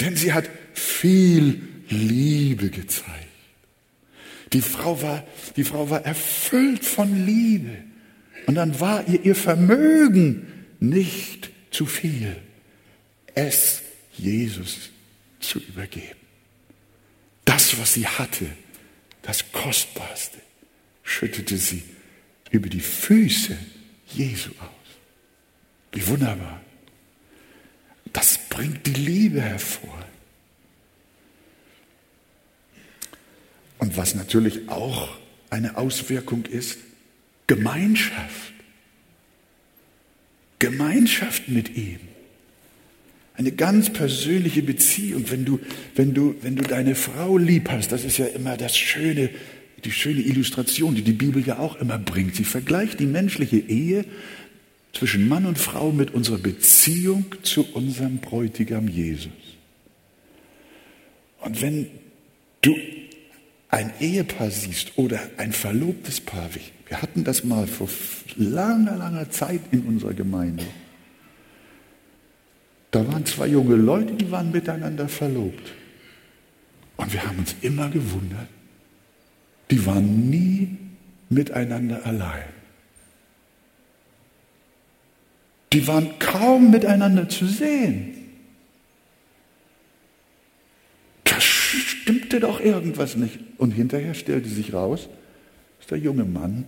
denn 0.00 0.16
sie 0.16 0.32
hat 0.32 0.48
viel 0.74 1.62
Liebe 1.88 2.70
gezeigt. 2.70 3.26
Die 4.52 4.62
Frau 4.62 5.00
war, 5.02 5.24
die 5.56 5.64
Frau 5.64 5.90
war 5.90 6.04
erfüllt 6.04 6.84
von 6.84 7.26
Liebe. 7.26 7.76
Und 8.46 8.54
dann 8.54 8.78
war 8.78 9.06
ihr 9.08 9.24
ihr 9.24 9.34
Vermögen 9.34 10.46
nicht 10.78 11.50
zu 11.70 11.86
viel, 11.86 12.36
es 13.34 13.82
Jesus 14.12 14.90
zu 15.40 15.58
übergeben. 15.58 16.20
Das, 17.44 17.78
was 17.78 17.94
sie 17.94 18.06
hatte, 18.06 18.46
das 19.22 19.52
Kostbarste, 19.52 20.38
schüttete 21.02 21.56
sie 21.56 21.82
über 22.50 22.68
die 22.68 22.80
Füße 22.80 23.56
Jesu 24.14 24.50
aus. 24.60 24.68
Wie 25.92 26.06
wunderbar. 26.06 26.60
Das 28.16 28.38
bringt 28.48 28.86
die 28.86 28.94
Liebe 28.94 29.42
hervor. 29.42 29.94
Und 33.76 33.98
was 33.98 34.14
natürlich 34.14 34.70
auch 34.70 35.18
eine 35.50 35.76
Auswirkung 35.76 36.46
ist, 36.46 36.78
Gemeinschaft. 37.46 38.54
Gemeinschaft 40.58 41.48
mit 41.48 41.76
ihm. 41.76 42.00
Eine 43.34 43.52
ganz 43.52 43.92
persönliche 43.92 44.62
Beziehung. 44.62 45.30
Wenn 45.30 45.44
du, 45.44 45.60
wenn 45.94 46.14
du, 46.14 46.36
wenn 46.40 46.56
du 46.56 46.62
deine 46.62 46.94
Frau 46.94 47.36
lieb 47.36 47.68
hast, 47.68 47.92
das 47.92 48.02
ist 48.02 48.16
ja 48.16 48.24
immer 48.28 48.56
das 48.56 48.78
schöne, 48.78 49.28
die 49.84 49.92
schöne 49.92 50.22
Illustration, 50.22 50.94
die 50.94 51.02
die 51.02 51.12
Bibel 51.12 51.46
ja 51.46 51.58
auch 51.58 51.76
immer 51.76 51.98
bringt. 51.98 52.34
Sie 52.34 52.44
vergleicht 52.44 52.98
die 52.98 53.04
menschliche 53.04 53.58
Ehe 53.58 54.06
zwischen 54.96 55.28
Mann 55.28 55.44
und 55.44 55.58
Frau 55.58 55.92
mit 55.92 56.14
unserer 56.14 56.38
Beziehung 56.38 57.26
zu 57.42 57.66
unserem 57.74 58.18
Bräutigam 58.18 58.88
Jesus. 58.88 59.30
Und 61.40 61.60
wenn 61.60 61.88
du 62.62 62.74
ein 63.68 63.92
Ehepaar 64.00 64.50
siehst 64.50 64.96
oder 64.96 65.20
ein 65.36 65.52
verlobtes 65.52 66.20
Paar, 66.20 66.48
wir 66.88 67.02
hatten 67.02 67.24
das 67.24 67.44
mal 67.44 67.66
vor 67.66 67.88
langer, 68.36 68.96
langer 68.96 69.30
Zeit 69.30 69.60
in 69.70 69.82
unserer 69.82 70.14
Gemeinde. 70.14 70.64
Da 72.90 73.06
waren 73.06 73.26
zwei 73.26 73.48
junge 73.48 73.76
Leute, 73.76 74.14
die 74.14 74.30
waren 74.30 74.50
miteinander 74.50 75.08
verlobt. 75.08 75.74
Und 76.96 77.12
wir 77.12 77.22
haben 77.22 77.38
uns 77.38 77.54
immer 77.60 77.90
gewundert, 77.90 78.48
die 79.70 79.84
waren 79.84 80.30
nie 80.30 80.78
miteinander 81.28 82.06
allein. 82.06 82.55
Die 85.76 85.86
waren 85.86 86.18
kaum 86.18 86.70
miteinander 86.70 87.28
zu 87.28 87.46
sehen. 87.46 88.14
stimmte 91.38 92.40
doch 92.40 92.60
irgendwas 92.60 93.14
nicht. 93.14 93.38
Und 93.58 93.72
hinterher 93.72 94.14
stellte 94.14 94.48
sich 94.48 94.72
raus, 94.72 95.10
dass 95.78 95.88
der 95.88 95.98
junge 95.98 96.24
Mann 96.24 96.64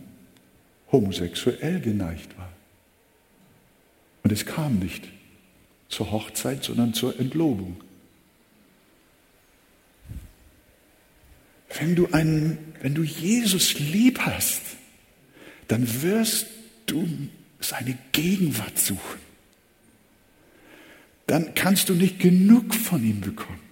homosexuell 0.92 1.80
geneigt 1.80 2.36
war. 2.36 2.52
Und 4.24 4.30
es 4.30 4.44
kam 4.44 4.78
nicht 4.78 5.08
zur 5.88 6.12
Hochzeit, 6.12 6.62
sondern 6.62 6.92
zur 6.92 7.18
Entlobung. 7.18 7.80
Wenn 11.78 11.94
du, 11.94 12.08
einen, 12.12 12.58
wenn 12.82 12.94
du 12.94 13.04
Jesus 13.04 13.78
lieb 13.78 14.18
hast, 14.18 14.60
dann 15.68 16.02
wirst 16.02 16.48
du 16.84 17.08
seine 17.60 17.96
Gegenwart 18.12 18.78
suchen. 18.78 19.20
Dann 21.26 21.54
kannst 21.54 21.88
du 21.88 21.94
nicht 21.94 22.18
genug 22.18 22.74
von 22.74 23.04
ihm 23.04 23.20
bekommen 23.20 23.68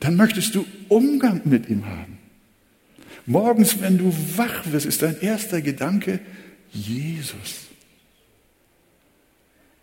dann 0.00 0.16
möchtest 0.16 0.54
du 0.54 0.64
Umgang 0.88 1.42
mit 1.44 1.68
ihm 1.68 1.86
haben. 1.86 2.18
Morgens, 3.26 3.80
wenn 3.80 3.98
du 3.98 4.14
wach 4.36 4.70
wirst, 4.70 4.86
ist 4.86 5.02
dein 5.02 5.20
erster 5.20 5.60
Gedanke 5.60 6.20
Jesus. 6.70 7.66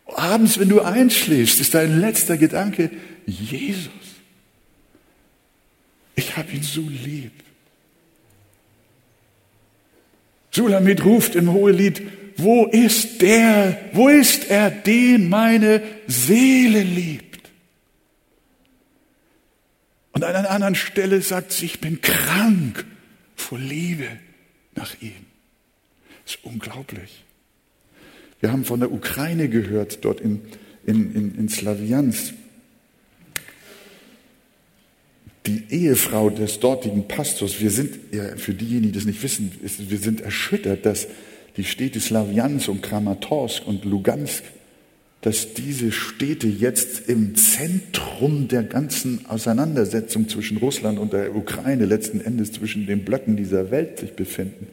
Abends, 0.07 0.57
wenn 0.59 0.69
du 0.69 0.81
einschläfst, 0.81 1.59
ist 1.59 1.73
dein 1.73 1.99
letzter 1.99 2.37
Gedanke 2.37 2.91
Jesus. 3.25 3.91
Ich 6.15 6.37
habe 6.37 6.51
ihn 6.53 6.63
so 6.63 6.81
lieb. 6.81 7.31
Sulamit 10.51 11.03
ruft 11.03 11.35
im 11.35 11.51
Hohelied, 11.51 12.01
wo 12.37 12.65
ist 12.65 13.21
der, 13.21 13.89
wo 13.93 14.09
ist 14.09 14.49
er, 14.49 14.69
den 14.69 15.29
meine 15.29 15.81
Seele 16.07 16.83
liebt? 16.83 17.25
Und 20.11 20.23
an 20.23 20.35
einer 20.35 20.49
anderen 20.49 20.75
Stelle 20.75 21.21
sagt 21.21 21.51
sie, 21.51 21.65
ich 21.65 21.79
bin 21.79 22.01
krank 22.01 22.85
vor 23.35 23.59
Liebe 23.59 24.07
nach 24.75 24.95
ihm. 25.01 25.25
Das 26.25 26.35
ist 26.35 26.45
unglaublich. 26.45 27.23
Wir 28.39 28.51
haben 28.51 28.65
von 28.65 28.79
der 28.79 28.91
Ukraine 28.91 29.49
gehört, 29.49 30.03
dort 30.03 30.21
in, 30.21 30.41
in, 30.85 31.13
in, 31.15 31.35
in 31.35 31.49
Slawiansk. 31.49 32.33
Die 35.45 35.63
Ehefrau 35.69 36.29
des 36.29 36.59
dortigen 36.59 37.07
Pastors, 37.07 37.59
wir 37.59 37.69
sind, 37.69 38.13
ja, 38.13 38.35
für 38.35 38.53
diejenigen, 38.53 38.93
die 38.93 38.97
das 38.97 39.05
nicht 39.05 39.21
wissen, 39.21 39.51
wir 39.61 39.97
sind 39.99 40.21
erschüttert, 40.21 40.85
dass 40.85 41.07
die 41.57 41.63
Städte 41.63 41.99
Slawiansk 41.99 42.69
und 42.69 42.81
Kramatorsk 42.81 43.65
und 43.65 43.85
Lugansk, 43.85 44.43
dass 45.21 45.53
diese 45.53 45.91
Städte 45.91 46.47
jetzt 46.47 47.09
im 47.09 47.35
Zentrum 47.35 48.47
der 48.47 48.63
ganzen 48.63 49.25
Auseinandersetzung 49.25 50.29
zwischen 50.29 50.57
Russland 50.57 50.99
und 50.99 51.13
der 51.13 51.35
Ukraine, 51.35 51.85
letzten 51.85 52.21
Endes 52.21 52.51
zwischen 52.51 52.85
den 52.85 53.03
Blöcken 53.03 53.35
dieser 53.35 53.71
Welt 53.71 53.99
sich 53.99 54.13
befinden. 54.13 54.67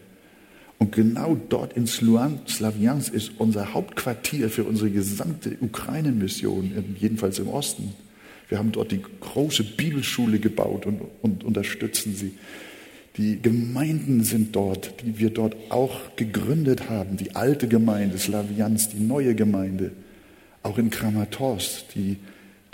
Und 0.79 0.93
genau 0.93 1.39
dort 1.49 1.75
in 1.75 1.87
Slawiansk 1.87 3.15
ist 3.15 3.33
unser 3.39 3.73
Hauptquartier 3.73 4.51
für 4.51 4.65
unsere 4.65 4.91
gesamte 4.91 5.57
Ukraine-Mission, 5.61 6.97
jedenfalls 6.99 7.39
im 7.39 7.49
Osten. 7.49 7.95
Wir 8.49 8.59
haben 8.59 8.73
dort 8.73 8.93
die 8.93 9.01
große 9.21 9.63
Bibelschule 9.63 10.39
gebaut 10.39 10.85
und, 10.85 11.01
und 11.23 11.45
unterstützen 11.45 12.15
sie. 12.15 12.33
Die 13.17 13.41
Gemeinden 13.43 14.25
sind 14.25 14.57
dort, 14.57 15.03
die 15.05 15.19
wir 15.19 15.31
dort 15.31 15.55
auch 15.71 16.17
gegründet 16.17 16.89
haben. 16.89 17.17
Die 17.19 17.37
alte 17.37 17.69
Gemeinde 17.69 18.17
Slawiansk, 18.17 18.93
die 18.93 19.05
neue 19.05 19.35
Gemeinde. 19.35 19.93
Auch 20.63 20.79
in 20.79 20.89
Kramatorsk, 20.89 21.91
die, 21.95 22.17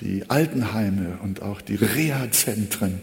die 0.00 0.24
Altenheime 0.28 1.18
und 1.22 1.42
auch 1.42 1.60
die 1.60 1.74
Reha-Zentren. 1.74 3.00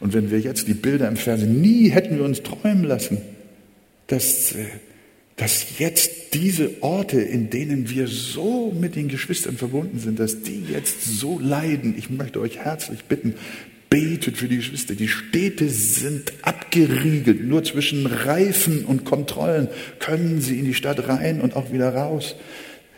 Und 0.00 0.12
wenn 0.12 0.30
wir 0.30 0.40
jetzt 0.40 0.68
die 0.68 0.74
Bilder 0.74 1.08
im 1.08 1.16
Fernsehen, 1.16 1.62
nie 1.62 1.88
hätten 1.88 2.16
wir 2.16 2.24
uns 2.24 2.42
träumen 2.42 2.84
lassen, 2.84 3.18
dass, 4.08 4.52
äh, 4.52 4.66
dass 5.36 5.78
jetzt 5.78 6.34
diese 6.34 6.82
Orte, 6.82 7.20
in 7.20 7.48
denen 7.48 7.88
wir 7.88 8.08
so 8.08 8.76
mit 8.78 8.96
den 8.96 9.08
Geschwistern 9.08 9.56
verbunden 9.56 9.98
sind, 10.00 10.18
dass 10.18 10.42
die 10.42 10.64
jetzt 10.70 11.02
so 11.02 11.38
leiden. 11.38 11.94
Ich 11.96 12.10
möchte 12.10 12.40
euch 12.40 12.58
herzlich 12.58 13.04
bitten, 13.04 13.34
betet 13.94 14.36
für 14.36 14.48
die 14.48 14.56
Geschwister. 14.56 14.96
Die 14.96 15.06
Städte 15.06 15.68
sind 15.68 16.32
abgeriegelt. 16.42 17.44
Nur 17.44 17.62
zwischen 17.62 18.06
Reifen 18.06 18.84
und 18.84 19.04
Kontrollen 19.04 19.68
können 20.00 20.40
sie 20.40 20.58
in 20.58 20.64
die 20.64 20.74
Stadt 20.74 21.06
rein 21.06 21.40
und 21.40 21.54
auch 21.54 21.72
wieder 21.72 21.94
raus. 21.94 22.34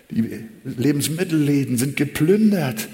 Die 0.09 0.47
Lebensmittelläden 0.65 1.77
sind 1.77 1.97
geplündert. 1.97 2.89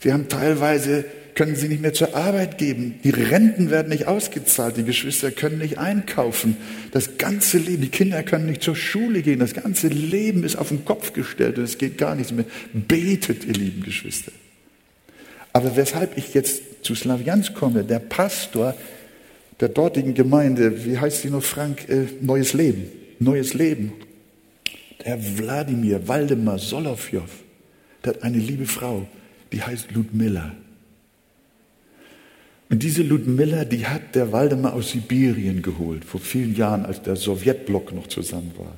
Sie 0.00 0.12
haben 0.12 0.28
teilweise 0.28 1.04
können 1.36 1.54
sie 1.54 1.68
nicht 1.68 1.82
mehr 1.82 1.92
zur 1.92 2.16
Arbeit 2.16 2.58
geben. 2.58 2.96
Die 3.04 3.10
Renten 3.10 3.70
werden 3.70 3.90
nicht 3.90 4.08
ausgezahlt. 4.08 4.76
Die 4.76 4.82
Geschwister 4.82 5.30
können 5.30 5.58
nicht 5.58 5.78
einkaufen. 5.78 6.56
Das 6.90 7.16
ganze 7.16 7.58
Leben, 7.58 7.82
die 7.82 7.90
Kinder 7.90 8.24
können 8.24 8.46
nicht 8.46 8.62
zur 8.62 8.74
Schule 8.74 9.22
gehen. 9.22 9.38
Das 9.38 9.54
ganze 9.54 9.86
Leben 9.86 10.42
ist 10.42 10.56
auf 10.56 10.70
den 10.70 10.84
Kopf 10.84 11.12
gestellt 11.12 11.58
und 11.58 11.64
es 11.64 11.78
geht 11.78 11.96
gar 11.96 12.16
nichts 12.16 12.32
mehr. 12.32 12.46
Betet, 12.72 13.44
ihr 13.44 13.54
lieben 13.54 13.84
Geschwister. 13.84 14.32
Aber 15.52 15.76
weshalb 15.76 16.18
ich 16.18 16.34
jetzt 16.34 16.60
zu 16.86 16.94
Slaviansk 16.94 17.54
komme, 17.54 17.84
der 17.84 17.98
Pastor 17.98 18.74
der 19.60 19.68
dortigen 19.68 20.14
Gemeinde, 20.14 20.84
wie 20.84 20.98
heißt 20.98 21.22
sie 21.22 21.30
noch, 21.30 21.42
Frank? 21.42 21.88
Äh, 21.88 22.06
Neues 22.20 22.52
Leben. 22.52 22.84
Neues 23.18 23.54
Leben. 23.54 23.92
Der 25.04 25.18
Wladimir 25.38 26.06
Waldemar 26.08 26.58
Solowjow, 26.58 27.28
der 28.04 28.14
hat 28.14 28.22
eine 28.22 28.38
liebe 28.38 28.66
Frau, 28.66 29.06
die 29.52 29.62
heißt 29.62 29.92
Ludmilla. 29.92 30.52
Und 32.68 32.82
diese 32.82 33.02
Ludmilla, 33.02 33.64
die 33.64 33.86
hat 33.86 34.14
der 34.14 34.32
Waldemar 34.32 34.74
aus 34.74 34.90
Sibirien 34.90 35.62
geholt, 35.62 36.04
vor 36.04 36.20
vielen 36.20 36.56
Jahren, 36.56 36.84
als 36.84 37.02
der 37.02 37.16
Sowjetblock 37.16 37.92
noch 37.94 38.08
zusammen 38.08 38.52
war. 38.58 38.74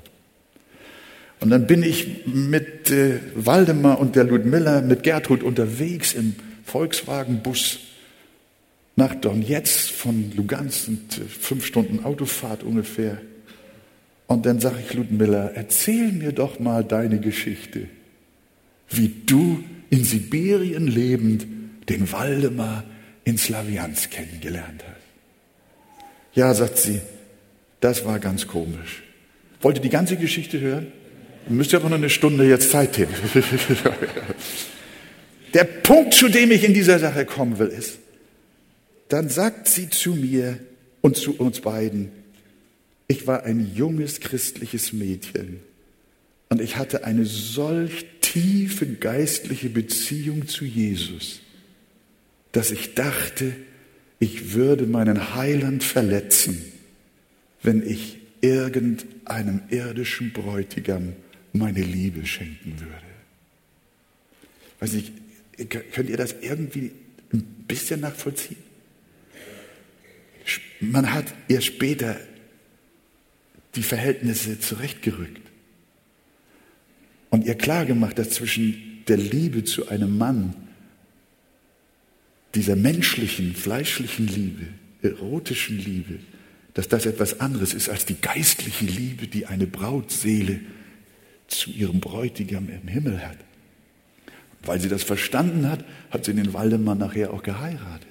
Und 1.40 1.50
dann 1.50 1.66
bin 1.66 1.82
ich 1.82 2.26
mit 2.26 2.90
äh, 2.90 3.20
Waldemar 3.34 3.98
und 3.98 4.16
der 4.16 4.24
Ludmilla, 4.24 4.82
mit 4.82 5.02
Gertrud 5.02 5.42
unterwegs 5.42 6.12
im 6.12 6.34
Volkswagenbus 6.64 7.88
nach 8.99 9.14
Donetsk 9.14 9.90
von 9.90 10.32
Lugansk, 10.34 10.86
sind 10.86 11.18
äh, 11.18 11.24
fünf 11.24 11.64
Stunden 11.64 12.05
Autofahrt 12.05 12.64
ungefähr. 12.64 13.18
Und 14.26 14.44
dann 14.44 14.59
sage 14.61 14.78
ich 14.84 14.92
Ludmilla, 14.92 15.53
erzähl 15.55 16.11
mir 16.11 16.32
doch 16.32 16.59
mal 16.59 16.82
deine 16.82 17.20
Geschichte, 17.20 17.86
wie 18.90 19.14
du 19.24 19.62
in 19.88 20.05
Sibirien 20.05 20.88
lebend 20.88 21.46
den 21.88 22.11
Waldemar 22.11 22.84
in 23.24 23.38
Slawiansk 23.38 24.11
kennengelernt 24.11 24.82
hat. 24.82 24.96
Ja, 26.34 26.53
sagt 26.53 26.78
sie, 26.78 27.01
das 27.80 28.05
war 28.05 28.18
ganz 28.18 28.49
komisch. 28.49 29.05
Wollt 29.62 29.76
ihr 29.76 29.82
die 29.82 29.90
ganze 29.90 30.16
Geschichte 30.16 30.61
hören? 30.61 30.88
Müsst 31.49 31.72
ihr 31.72 31.78
aber 31.78 31.88
noch 31.88 31.96
eine 31.96 32.11
Stunde 32.11 32.46
jetzt 32.49 32.70
Zeit 32.70 32.99
nehmen. 32.99 33.14
Der 35.55 35.64
Punkt, 35.64 36.14
zu 36.14 36.28
dem 36.28 36.51
ich 36.51 36.64
in 36.64 36.74
dieser 36.74 36.99
Sache 36.99 37.24
kommen 37.24 37.59
will, 37.59 37.68
ist, 37.68 37.99
dann 39.09 39.28
sagt 39.28 39.68
sie 39.68 39.90
zu 39.90 40.14
mir 40.14 40.59
und 41.00 41.16
zu 41.16 41.36
uns 41.36 41.61
beiden, 41.61 42.11
ich 43.06 43.26
war 43.26 43.44
ein 43.44 43.74
junges 43.74 44.20
christliches 44.20 44.92
Mädchen 44.92 45.61
und 46.48 46.61
ich 46.61 46.76
hatte 46.76 47.04
eine 47.04 47.24
solch 47.24 48.06
tiefe 48.20 48.86
geistliche 48.86 49.70
Beziehung 49.70 50.46
zu 50.46 50.64
Jesus 50.64 51.40
dass 52.52 52.70
ich 52.70 52.94
dachte, 52.94 53.54
ich 54.18 54.54
würde 54.54 54.86
meinen 54.86 55.34
Heiland 55.34 55.84
verletzen, 55.84 56.61
wenn 57.62 57.88
ich 57.88 58.18
irgendeinem 58.40 59.62
irdischen 59.68 60.32
Bräutigam 60.32 61.12
meine 61.52 61.82
Liebe 61.82 62.26
schenken 62.26 62.80
würde. 62.80 62.92
Weiß 64.80 64.92
nicht, 64.92 65.12
könnt 65.92 66.09
ihr 66.09 66.16
das 66.16 66.34
irgendwie 66.40 66.92
ein 67.32 67.42
bisschen 67.66 68.00
nachvollziehen? 68.00 68.59
Man 70.80 71.12
hat 71.12 71.26
erst 71.49 71.66
später 71.66 72.16
die 73.74 73.82
Verhältnisse 73.82 74.59
zurechtgerückt 74.61 75.42
und 77.30 77.44
ihr 77.44 77.55
klargemacht, 77.55 78.18
dass 78.18 78.30
zwischen 78.30 79.03
der 79.07 79.16
Liebe 79.16 79.64
zu 79.64 79.88
einem 79.88 80.16
Mann 80.16 80.55
dieser 82.55 82.76
menschlichen, 82.76 83.55
fleischlichen 83.55 84.26
Liebe, 84.26 84.66
erotischen 85.03 85.78
Liebe, 85.78 86.18
dass 86.74 86.88
das 86.88 87.07
etwas 87.07 87.40
anderes 87.40 87.74
ist 87.74 87.88
als 87.88 88.05
die 88.05 88.20
geistliche 88.20 88.84
Liebe, 88.84 89.26
die 89.26 89.46
eine 89.46 89.66
Brautseele 89.66 90.61
zu 91.46 91.70
ihrem 91.70 92.01
Bräutigam 92.01 92.68
im 92.68 92.88
Himmel 92.88 93.20
hat. 93.26 93.38
Weil 94.62 94.80
sie 94.80 94.88
das 94.88 95.03
verstanden 95.03 95.68
hat, 95.68 95.84
hat 96.11 96.24
sie 96.24 96.34
den 96.34 96.53
Waldemar 96.53 96.94
nachher 96.94 97.32
auch 97.32 97.42
geheiratet. 97.42 98.07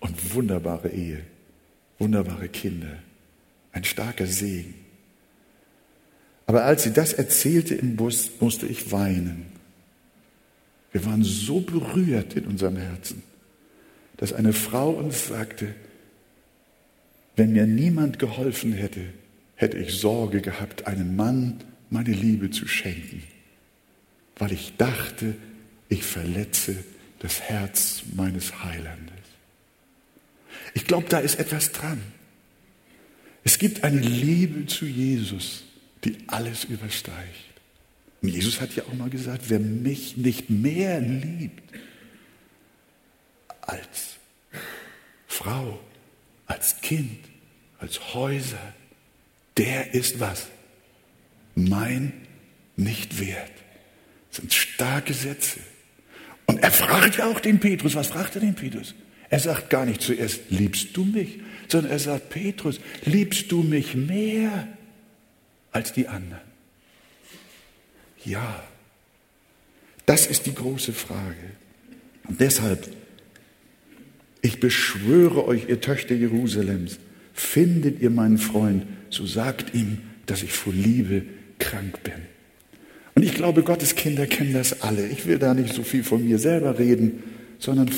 Und 0.00 0.34
wunderbare 0.34 0.90
Ehe, 0.90 1.22
wunderbare 1.98 2.48
Kinder, 2.48 2.98
ein 3.72 3.84
starker 3.84 4.26
Segen. 4.26 4.74
Aber 6.46 6.64
als 6.64 6.84
sie 6.84 6.92
das 6.92 7.12
erzählte 7.12 7.74
im 7.74 7.96
Bus, 7.96 8.30
musste 8.40 8.66
ich 8.66 8.92
weinen. 8.92 9.46
Wir 10.92 11.04
waren 11.04 11.24
so 11.24 11.60
berührt 11.60 12.34
in 12.34 12.46
unserem 12.46 12.76
Herzen, 12.76 13.22
dass 14.16 14.32
eine 14.32 14.52
Frau 14.52 14.90
uns 14.90 15.26
sagte, 15.26 15.74
wenn 17.34 17.52
mir 17.52 17.66
niemand 17.66 18.18
geholfen 18.18 18.72
hätte, 18.72 19.02
hätte 19.56 19.76
ich 19.76 19.94
Sorge 19.94 20.40
gehabt, 20.40 20.86
einem 20.86 21.16
Mann 21.16 21.58
meine 21.90 22.12
Liebe 22.12 22.50
zu 22.50 22.66
schenken, 22.66 23.22
weil 24.36 24.52
ich 24.52 24.76
dachte, 24.76 25.34
ich 25.88 26.04
verletze 26.04 26.76
das 27.18 27.40
Herz 27.42 28.02
meines 28.14 28.64
Heilandes. 28.64 29.15
Ich 30.76 30.84
glaube, 30.84 31.08
da 31.08 31.20
ist 31.20 31.36
etwas 31.36 31.72
dran. 31.72 32.02
Es 33.44 33.58
gibt 33.58 33.82
eine 33.82 33.98
Liebe 33.98 34.66
zu 34.66 34.84
Jesus, 34.84 35.64
die 36.04 36.18
alles 36.26 36.64
übersteigt. 36.64 37.16
Und 38.20 38.28
Jesus 38.28 38.60
hat 38.60 38.76
ja 38.76 38.82
auch 38.82 38.92
mal 38.92 39.08
gesagt, 39.08 39.44
wer 39.48 39.58
mich 39.58 40.18
nicht 40.18 40.50
mehr 40.50 41.00
liebt 41.00 41.62
als 43.62 44.16
Frau, 45.26 45.80
als 46.44 46.78
Kind, 46.82 47.20
als 47.78 48.12
Häuser, 48.12 48.74
der 49.56 49.94
ist 49.94 50.20
was? 50.20 50.48
Mein 51.54 52.12
nicht 52.76 53.18
wert. 53.18 53.50
Das 54.28 54.40
sind 54.40 54.52
starke 54.52 55.14
Sätze. 55.14 55.60
Und 56.44 56.62
er 56.62 56.70
fragt 56.70 57.16
ja 57.16 57.28
auch 57.28 57.40
den 57.40 57.60
Petrus, 57.60 57.94
was 57.94 58.08
fragt 58.08 58.34
er 58.34 58.42
den 58.42 58.54
Petrus? 58.54 58.94
Er 59.28 59.40
sagt 59.40 59.70
gar 59.70 59.86
nicht 59.86 60.02
zuerst, 60.02 60.40
liebst 60.50 60.96
du 60.96 61.04
mich? 61.04 61.40
sondern 61.68 61.92
er 61.92 61.98
sagt, 61.98 62.30
Petrus, 62.30 62.80
liebst 63.04 63.50
du 63.50 63.62
mich 63.62 63.94
mehr 63.94 64.68
als 65.72 65.92
die 65.92 66.08
anderen? 66.08 66.42
Ja, 68.24 68.62
das 70.04 70.26
ist 70.26 70.46
die 70.46 70.54
große 70.54 70.92
Frage. 70.92 71.36
Und 72.28 72.40
deshalb, 72.40 72.88
ich 74.42 74.60
beschwöre 74.60 75.46
euch, 75.46 75.68
ihr 75.68 75.80
Töchter 75.80 76.14
Jerusalems, 76.14 76.98
findet 77.32 78.00
ihr 78.00 78.10
meinen 78.10 78.38
Freund, 78.38 78.86
so 79.10 79.26
sagt 79.26 79.74
ihm, 79.74 79.98
dass 80.26 80.42
ich 80.42 80.52
vor 80.52 80.72
Liebe 80.72 81.22
krank 81.58 82.02
bin. 82.02 82.14
Und 83.14 83.22
ich 83.22 83.34
glaube, 83.34 83.62
Gottes 83.62 83.94
Kinder 83.94 84.26
kennen 84.26 84.52
das 84.52 84.82
alle. 84.82 85.06
Ich 85.08 85.26
will 85.26 85.38
da 85.38 85.54
nicht 85.54 85.72
so 85.72 85.82
viel 85.82 86.04
von 86.04 86.24
mir 86.24 86.38
selber 86.38 86.78
reden, 86.78 87.22
sondern 87.58 87.90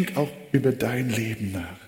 denk 0.00 0.16
auch 0.16 0.30
über 0.52 0.72
dein 0.72 1.10
Leben 1.10 1.52
nach. 1.52 1.78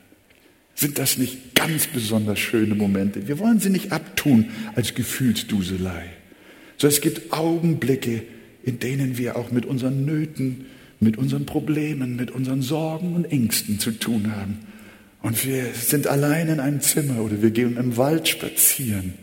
Sind 0.75 0.99
das 0.99 1.19
nicht 1.19 1.55
ganz 1.55 1.87
besonders 1.87 2.39
schöne 2.39 2.75
Momente? 2.75 3.29
Wir 3.29 3.39
wollen 3.39 3.61
sie 3.61 3.71
nicht 3.71 3.93
abtun 3.93 4.51
als 4.75 4.95
Gefühlsduselei, 4.95 6.05
sondern 6.77 6.95
es 6.95 7.01
gibt 7.01 7.33
Augenblicke, 7.33 8.23
in 8.65 8.79
denen 8.79 9.19
wir 9.19 9.37
auch 9.37 9.51
mit 9.51 9.67
unseren 9.67 10.05
Nöten, 10.05 10.67
mit 11.01 11.19
unseren 11.19 11.47
Problemen, 11.47 12.17
mit 12.17 12.31
unseren 12.31 12.63
Sorgen 12.63 13.15
und 13.15 13.25
Ängsten 13.25 13.79
zu 13.79 13.93
tun 13.93 14.35
haben. 14.35 14.61
Und 15.23 15.45
wir 15.47 15.67
sind 15.75 16.07
allein 16.07 16.49
in 16.49 16.61
einem 16.61 16.81
Zimmer 16.81 17.21
oder 17.23 17.43
wir 17.43 17.51
gehen 17.51 17.77
im 17.77 17.97
Wald 17.97 18.29
spazieren 18.29 19.15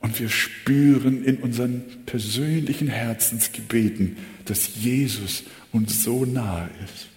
und 0.00 0.20
wir 0.20 0.28
spüren 0.28 1.24
in 1.24 1.38
unseren 1.38 1.82
persönlichen 2.04 2.88
Herzensgebeten, 2.88 4.16
dass 4.44 4.76
Jesus 4.76 5.44
uns 5.72 6.02
so 6.02 6.24
nahe 6.24 6.68
ist. 6.84 7.13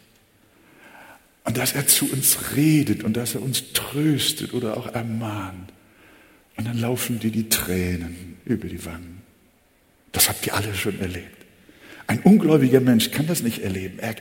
Und 1.48 1.56
dass 1.56 1.72
er 1.72 1.88
zu 1.88 2.12
uns 2.12 2.38
redet 2.58 3.06
und 3.06 3.16
dass 3.16 3.34
er 3.34 3.42
uns 3.42 3.72
tröstet 3.72 4.54
oder 4.54 4.76
auch 4.76 4.94
ermahnt. 4.94 5.72
Und 6.58 6.68
dann 6.68 6.78
laufen 6.78 7.20
dir 7.20 7.32
die 7.32 7.48
Tränen 7.48 8.36
über 8.44 8.68
die 8.68 8.84
Wangen. 8.84 9.22
Das 10.12 10.28
habt 10.28 10.46
ihr 10.46 10.54
alle 10.54 10.76
schon 10.76 11.00
erlebt. 11.00 11.46
Ein 12.06 12.20
ungläubiger 12.20 12.82
Mensch 12.82 13.12
kann 13.12 13.28
das 13.28 13.44
nicht 13.44 13.60
erleben. 13.60 13.98
Er, 14.00 14.18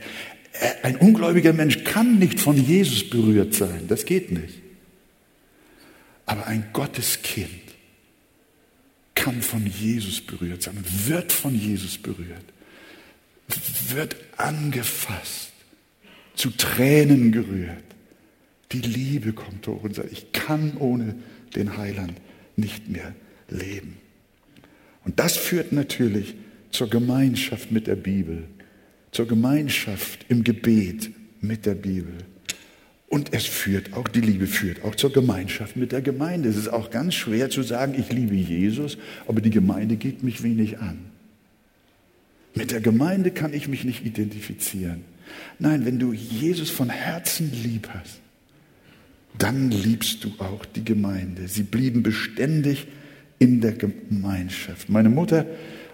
er, 0.53 0.85
ein 0.85 0.95
ungläubiger 0.95 1.51
Mensch 1.51 1.83
kann 1.83 2.17
nicht 2.17 2.39
von 2.39 2.55
Jesus 2.55 3.09
berührt 3.09 3.53
sein. 3.53 3.89
Das 3.89 4.05
geht 4.05 4.31
nicht. 4.31 4.61
Aber 6.25 6.47
ein 6.47 6.69
Gotteskind 6.71 7.49
kann 9.15 9.41
von 9.41 9.67
Jesus 9.67 10.21
berührt 10.21 10.63
sein 10.63 10.77
und 10.77 11.09
wird 11.09 11.33
von 11.33 11.53
Jesus 11.53 11.97
berührt, 11.97 12.45
wird 13.89 14.15
angefasst, 14.37 15.46
zu 16.37 16.51
Tränen 16.51 17.31
gerührt. 17.31 17.83
Die 18.71 18.81
Liebe 18.81 19.33
kommt 19.33 19.67
hoch 19.67 19.83
und 19.83 19.95
sagt, 19.95 20.11
ich 20.11 20.31
kann 20.31 20.77
ohne 20.77 21.15
den 21.55 21.77
Heiland 21.77 22.13
nicht 22.55 22.89
mehr 22.89 23.13
leben. 23.49 23.97
Und 25.03 25.19
das 25.19 25.37
führt 25.37 25.71
natürlich 25.71 26.35
zur 26.71 26.89
Gemeinschaft 26.89 27.71
mit 27.71 27.87
der 27.87 27.95
Bibel, 27.95 28.43
zur 29.11 29.27
Gemeinschaft 29.27 30.25
im 30.29 30.43
Gebet 30.43 31.11
mit 31.41 31.65
der 31.65 31.75
Bibel. 31.75 32.13
Und 33.09 33.33
es 33.33 33.45
führt 33.45 33.93
auch, 33.93 34.07
die 34.09 34.19
Liebe 34.21 34.47
führt 34.47 34.83
auch 34.83 34.93
zur 34.95 35.13
Gemeinschaft 35.13 35.77
mit 35.77 35.93
der 35.93 36.01
Gemeinde. 36.01 36.49
Es 36.49 36.57
ist 36.57 36.67
auch 36.67 36.91
ganz 36.91 37.15
schwer 37.15 37.49
zu 37.49 37.63
sagen, 37.63 37.95
ich 37.97 38.11
liebe 38.11 38.35
Jesus, 38.35 38.97
aber 39.27 39.39
die 39.39 39.49
Gemeinde 39.49 39.95
geht 39.95 40.23
mich 40.23 40.43
wenig 40.43 40.79
an. 40.79 40.99
Mit 42.53 42.71
der 42.71 42.81
Gemeinde 42.81 43.31
kann 43.31 43.53
ich 43.53 43.69
mich 43.69 43.85
nicht 43.85 44.05
identifizieren. 44.05 45.05
Nein, 45.59 45.85
wenn 45.85 45.99
du 45.99 46.13
Jesus 46.13 46.69
von 46.69 46.89
Herzen 46.89 47.51
lieb 47.51 47.89
hast, 47.93 48.19
dann 49.37 49.71
liebst 49.71 50.23
du 50.23 50.33
auch 50.39 50.65
die 50.65 50.83
Gemeinde. 50.83 51.47
Sie 51.47 51.63
blieben 51.63 52.03
beständig 52.03 52.87
in 53.39 53.61
der 53.61 53.73
Gemeinschaft. 53.73 54.89
Meine 54.89 55.09
Mutter 55.09 55.45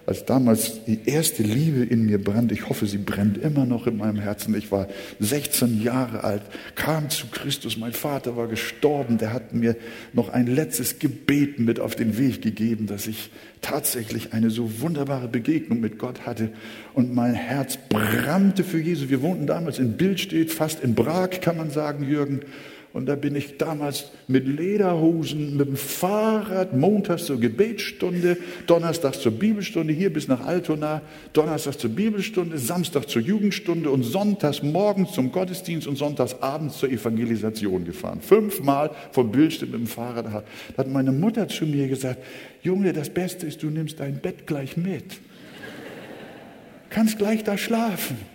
als 0.05 0.25
damals 0.25 0.83
die 0.85 0.99
erste 1.05 1.43
Liebe 1.43 1.83
in 1.83 2.05
mir 2.05 2.21
brannte, 2.21 2.53
ich 2.53 2.67
hoffe, 2.67 2.85
sie 2.85 2.97
brennt 2.97 3.37
immer 3.37 3.65
noch 3.65 3.87
in 3.87 3.97
meinem 3.97 4.17
Herzen. 4.17 4.53
Ich 4.55 4.71
war 4.71 4.87
16 5.19 5.81
Jahre 5.81 6.23
alt, 6.23 6.41
kam 6.75 7.09
zu 7.09 7.27
Christus, 7.27 7.77
mein 7.77 7.93
Vater 7.93 8.35
war 8.35 8.47
gestorben, 8.47 9.17
der 9.17 9.31
hat 9.31 9.53
mir 9.53 9.75
noch 10.11 10.29
ein 10.29 10.47
letztes 10.47 10.99
Gebet 10.99 11.59
mit 11.59 11.79
auf 11.79 11.95
den 11.95 12.17
Weg 12.17 12.41
gegeben, 12.41 12.87
dass 12.87 13.07
ich 13.07 13.29
tatsächlich 13.61 14.33
eine 14.33 14.49
so 14.49 14.81
wunderbare 14.81 15.29
Begegnung 15.29 15.79
mit 15.79 15.97
Gott 15.97 16.25
hatte 16.25 16.49
und 16.93 17.13
mein 17.13 17.33
Herz 17.33 17.77
brannte 17.89 18.65
für 18.65 18.79
Jesus. 18.79 19.09
Wir 19.09 19.21
wohnten 19.21 19.47
damals 19.47 19.79
in 19.79 19.93
Bildstedt, 19.93 20.51
fast 20.51 20.83
in 20.83 20.95
Prag, 20.95 21.41
kann 21.41 21.55
man 21.55 21.71
sagen, 21.71 22.03
Jürgen. 22.03 22.41
Und 22.93 23.07
da 23.07 23.15
bin 23.15 23.35
ich 23.35 23.57
damals 23.57 24.11
mit 24.27 24.47
Lederhosen, 24.47 25.57
mit 25.57 25.67
dem 25.67 25.75
Fahrrad, 25.75 26.77
montags 26.77 27.25
zur 27.25 27.39
Gebetsstunde, 27.39 28.37
donnerstags 28.67 29.19
zur 29.19 29.31
Bibelstunde, 29.31 29.91
hier 29.91 30.13
bis 30.13 30.27
nach 30.27 30.45
Altona, 30.45 31.01
donnerstags 31.33 31.79
zur 31.79 31.89
Bibelstunde, 31.89 32.59
samstags 32.59 33.07
zur 33.07 33.23
Jugendstunde 33.23 33.89
und 33.89 34.03
sonntags 34.03 34.61
morgens 34.61 35.13
zum 35.13 35.31
Gottesdienst 35.31 35.87
und 35.87 35.95
sonntags 35.95 36.39
abends 36.39 36.77
zur 36.77 36.91
Evangelisation 36.91 37.83
gefahren. 37.83 38.21
Fünfmal 38.21 38.91
vom 39.11 39.31
Bildstedt 39.31 39.71
mit 39.71 39.79
dem 39.79 39.87
Fahrrad. 39.87 40.25
Da 40.25 40.43
hat 40.77 40.87
meine 40.87 41.11
Mutter 41.11 41.47
zu 41.47 41.65
mir 41.65 41.87
gesagt, 41.87 42.19
Junge, 42.61 42.93
das 42.93 43.09
Beste 43.09 43.47
ist, 43.47 43.63
du 43.63 43.71
nimmst 43.71 43.99
dein 43.99 44.19
Bett 44.19 44.45
gleich 44.45 44.77
mit. 44.77 45.19
Kannst 46.91 47.17
gleich 47.17 47.43
da 47.43 47.57
schlafen. 47.57 48.32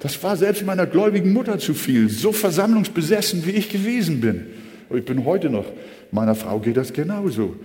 Das 0.00 0.22
war 0.22 0.36
selbst 0.36 0.64
meiner 0.64 0.86
gläubigen 0.86 1.32
Mutter 1.32 1.58
zu 1.58 1.74
viel, 1.74 2.08
so 2.10 2.32
versammlungsbesessen 2.32 3.46
wie 3.46 3.52
ich 3.52 3.70
gewesen 3.70 4.20
bin. 4.20 4.46
Und 4.88 4.98
ich 4.98 5.04
bin 5.04 5.24
heute 5.24 5.50
noch, 5.50 5.66
meiner 6.10 6.34
Frau 6.34 6.58
geht 6.60 6.76
das 6.76 6.92
genauso. 6.92 7.56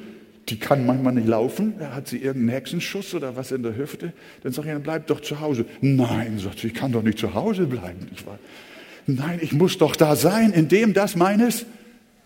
Die 0.50 0.58
kann 0.58 0.86
manchmal 0.86 1.14
nicht 1.14 1.28
laufen, 1.28 1.76
da 1.78 1.94
hat 1.94 2.08
sie 2.08 2.18
irgendeinen 2.18 2.50
Hexenschuss 2.50 3.14
oder 3.14 3.36
was 3.36 3.52
in 3.52 3.64
der 3.64 3.76
Hüfte. 3.76 4.12
Dann 4.44 4.52
sage 4.52 4.70
ich, 4.70 4.74
dann 4.74 4.84
bleib 4.84 5.08
doch 5.08 5.22
zu 5.22 5.40
Hause. 5.40 5.66
Nein, 5.82 6.40
sagt 6.40 6.60
sie, 6.60 6.68
ich 6.68 6.74
kann 6.74 6.92
doch 6.92 7.04
nicht 7.04 7.20
zu 7.20 7.34
Hause 7.34 7.68
bleiben. 7.68 8.08
Ich 8.14 8.26
war, 8.26 8.40
nein, 9.06 9.40
ich 9.42 9.54
muss 9.54 9.78
doch 9.78 9.96
da 9.96 10.16
sein, 10.16 10.52
in 10.52 10.68
dem 10.68 10.94
das 10.94 11.16
meines 11.16 11.66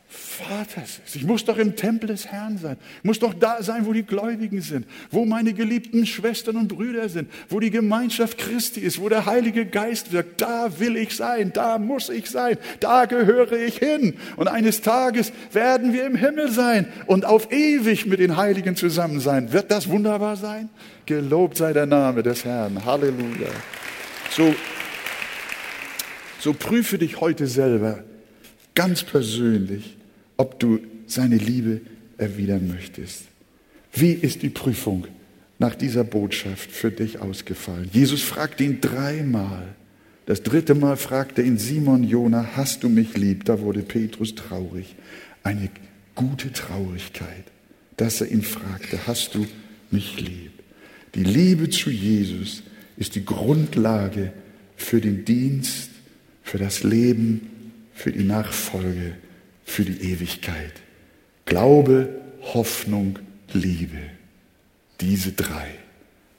Vaters 0.07 1.01
ist. 1.05 1.15
Ich 1.15 1.23
muss 1.23 1.45
doch 1.45 1.57
im 1.57 1.75
Tempel 1.75 2.07
des 2.07 2.27
Herrn 2.27 2.57
sein. 2.57 2.77
Ich 2.99 3.03
muss 3.03 3.19
doch 3.19 3.33
da 3.33 3.63
sein, 3.63 3.85
wo 3.85 3.93
die 3.93 4.03
Gläubigen 4.03 4.61
sind, 4.61 4.85
wo 5.09 5.25
meine 5.25 5.53
geliebten 5.53 6.05
Schwestern 6.05 6.57
und 6.57 6.67
Brüder 6.67 7.09
sind, 7.09 7.29
wo 7.49 7.59
die 7.59 7.71
Gemeinschaft 7.71 8.37
Christi 8.37 8.81
ist, 8.81 9.01
wo 9.01 9.09
der 9.09 9.25
Heilige 9.25 9.65
Geist 9.65 10.11
wirkt. 10.11 10.41
Da 10.41 10.79
will 10.79 10.95
ich 10.95 11.15
sein, 11.15 11.51
da 11.53 11.79
muss 11.79 12.09
ich 12.09 12.29
sein, 12.29 12.57
da 12.79 13.05
gehöre 13.05 13.53
ich 13.53 13.77
hin. 13.77 14.15
Und 14.35 14.47
eines 14.47 14.81
Tages 14.81 15.31
werden 15.51 15.91
wir 15.91 16.05
im 16.05 16.15
Himmel 16.15 16.51
sein 16.51 16.87
und 17.07 17.25
auf 17.25 17.51
ewig 17.51 18.05
mit 18.05 18.19
den 18.19 18.37
Heiligen 18.37 18.75
zusammen 18.75 19.19
sein. 19.19 19.51
Wird 19.53 19.71
das 19.71 19.89
wunderbar 19.89 20.37
sein? 20.37 20.69
Gelobt 21.07 21.57
sei 21.57 21.73
der 21.73 21.87
Name 21.87 22.21
des 22.23 22.45
Herrn. 22.45 22.85
Halleluja. 22.85 23.49
So, 24.29 24.53
so 26.39 26.53
prüfe 26.53 26.97
dich 26.97 27.19
heute 27.19 27.47
selber 27.47 28.03
ganz 28.76 29.03
persönlich 29.03 29.95
ob 30.38 30.59
du 30.59 30.80
seine 31.07 31.38
Liebe 31.38 31.82
erwidern 32.17 32.67
möchtest. 32.67 33.23
Wie 33.93 34.11
ist 34.11 34.41
die 34.41 34.49
Prüfung 34.49 35.07
nach 35.59 35.76
dieser 35.76 36.03
Botschaft 36.03 36.71
für 36.71 36.91
dich 36.91 37.19
ausgefallen? 37.19 37.89
Jesus 37.91 38.21
fragt 38.21 38.59
ihn 38.61 38.82
dreimal. 38.82 39.76
Das 40.26 40.43
dritte 40.43 40.76
Mal 40.76 40.97
fragte 40.97 41.41
ihn 41.41 41.57
Simon 41.57 42.03
Jona, 42.03 42.49
hast 42.55 42.84
du 42.84 42.89
mich 42.89 43.15
lieb? 43.15 43.45
Da 43.45 43.59
wurde 43.59 43.82
Petrus 43.82 44.36
traurig. 44.36 44.95
Eine 45.43 45.69
gute 46.15 46.51
Traurigkeit, 46.51 47.45
dass 47.97 48.21
er 48.21 48.32
ihn 48.32 48.41
fragte, 48.41 48.99
hast 49.07 49.36
du 49.36 49.45
mich 49.91 50.19
lieb? 50.19 50.51
Die 51.13 51.23
Liebe 51.23 51.69
zu 51.69 51.89
Jesus 51.91 52.63
ist 52.97 53.15
die 53.15 53.23
Grundlage 53.23 54.34
für 54.76 54.99
den 54.99 55.23
Dienst, 55.23 55.91
für 56.41 56.57
das 56.57 56.84
Leben, 56.84 57.51
für 57.95 58.11
die 58.11 58.23
Nachfolge 58.23 59.15
für 59.65 59.83
die 59.83 60.11
Ewigkeit. 60.11 60.73
Glaube, 61.45 62.21
Hoffnung, 62.41 63.17
Liebe. 63.51 64.11
Diese 65.01 65.31
drei. 65.31 65.75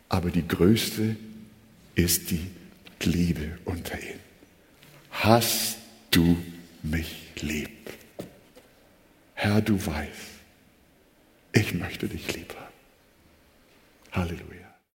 Aber 0.09 0.31
die 0.31 0.47
größte 0.47 1.17
ist 1.97 2.31
die 2.31 2.47
Liebe 3.03 3.59
unter 3.65 4.01
ihnen. 4.01 4.21
Hast 5.11 5.79
du 6.11 6.37
mich 6.83 7.33
lieb? 7.41 7.71
Herr, 9.35 9.61
du 9.61 9.85
weißt, 9.85 10.11
ich 11.53 11.75
möchte 11.75 12.09
dich 12.09 12.33
lieb 12.35 12.55
haben. 12.55 12.67
Halleluja. 14.13 14.56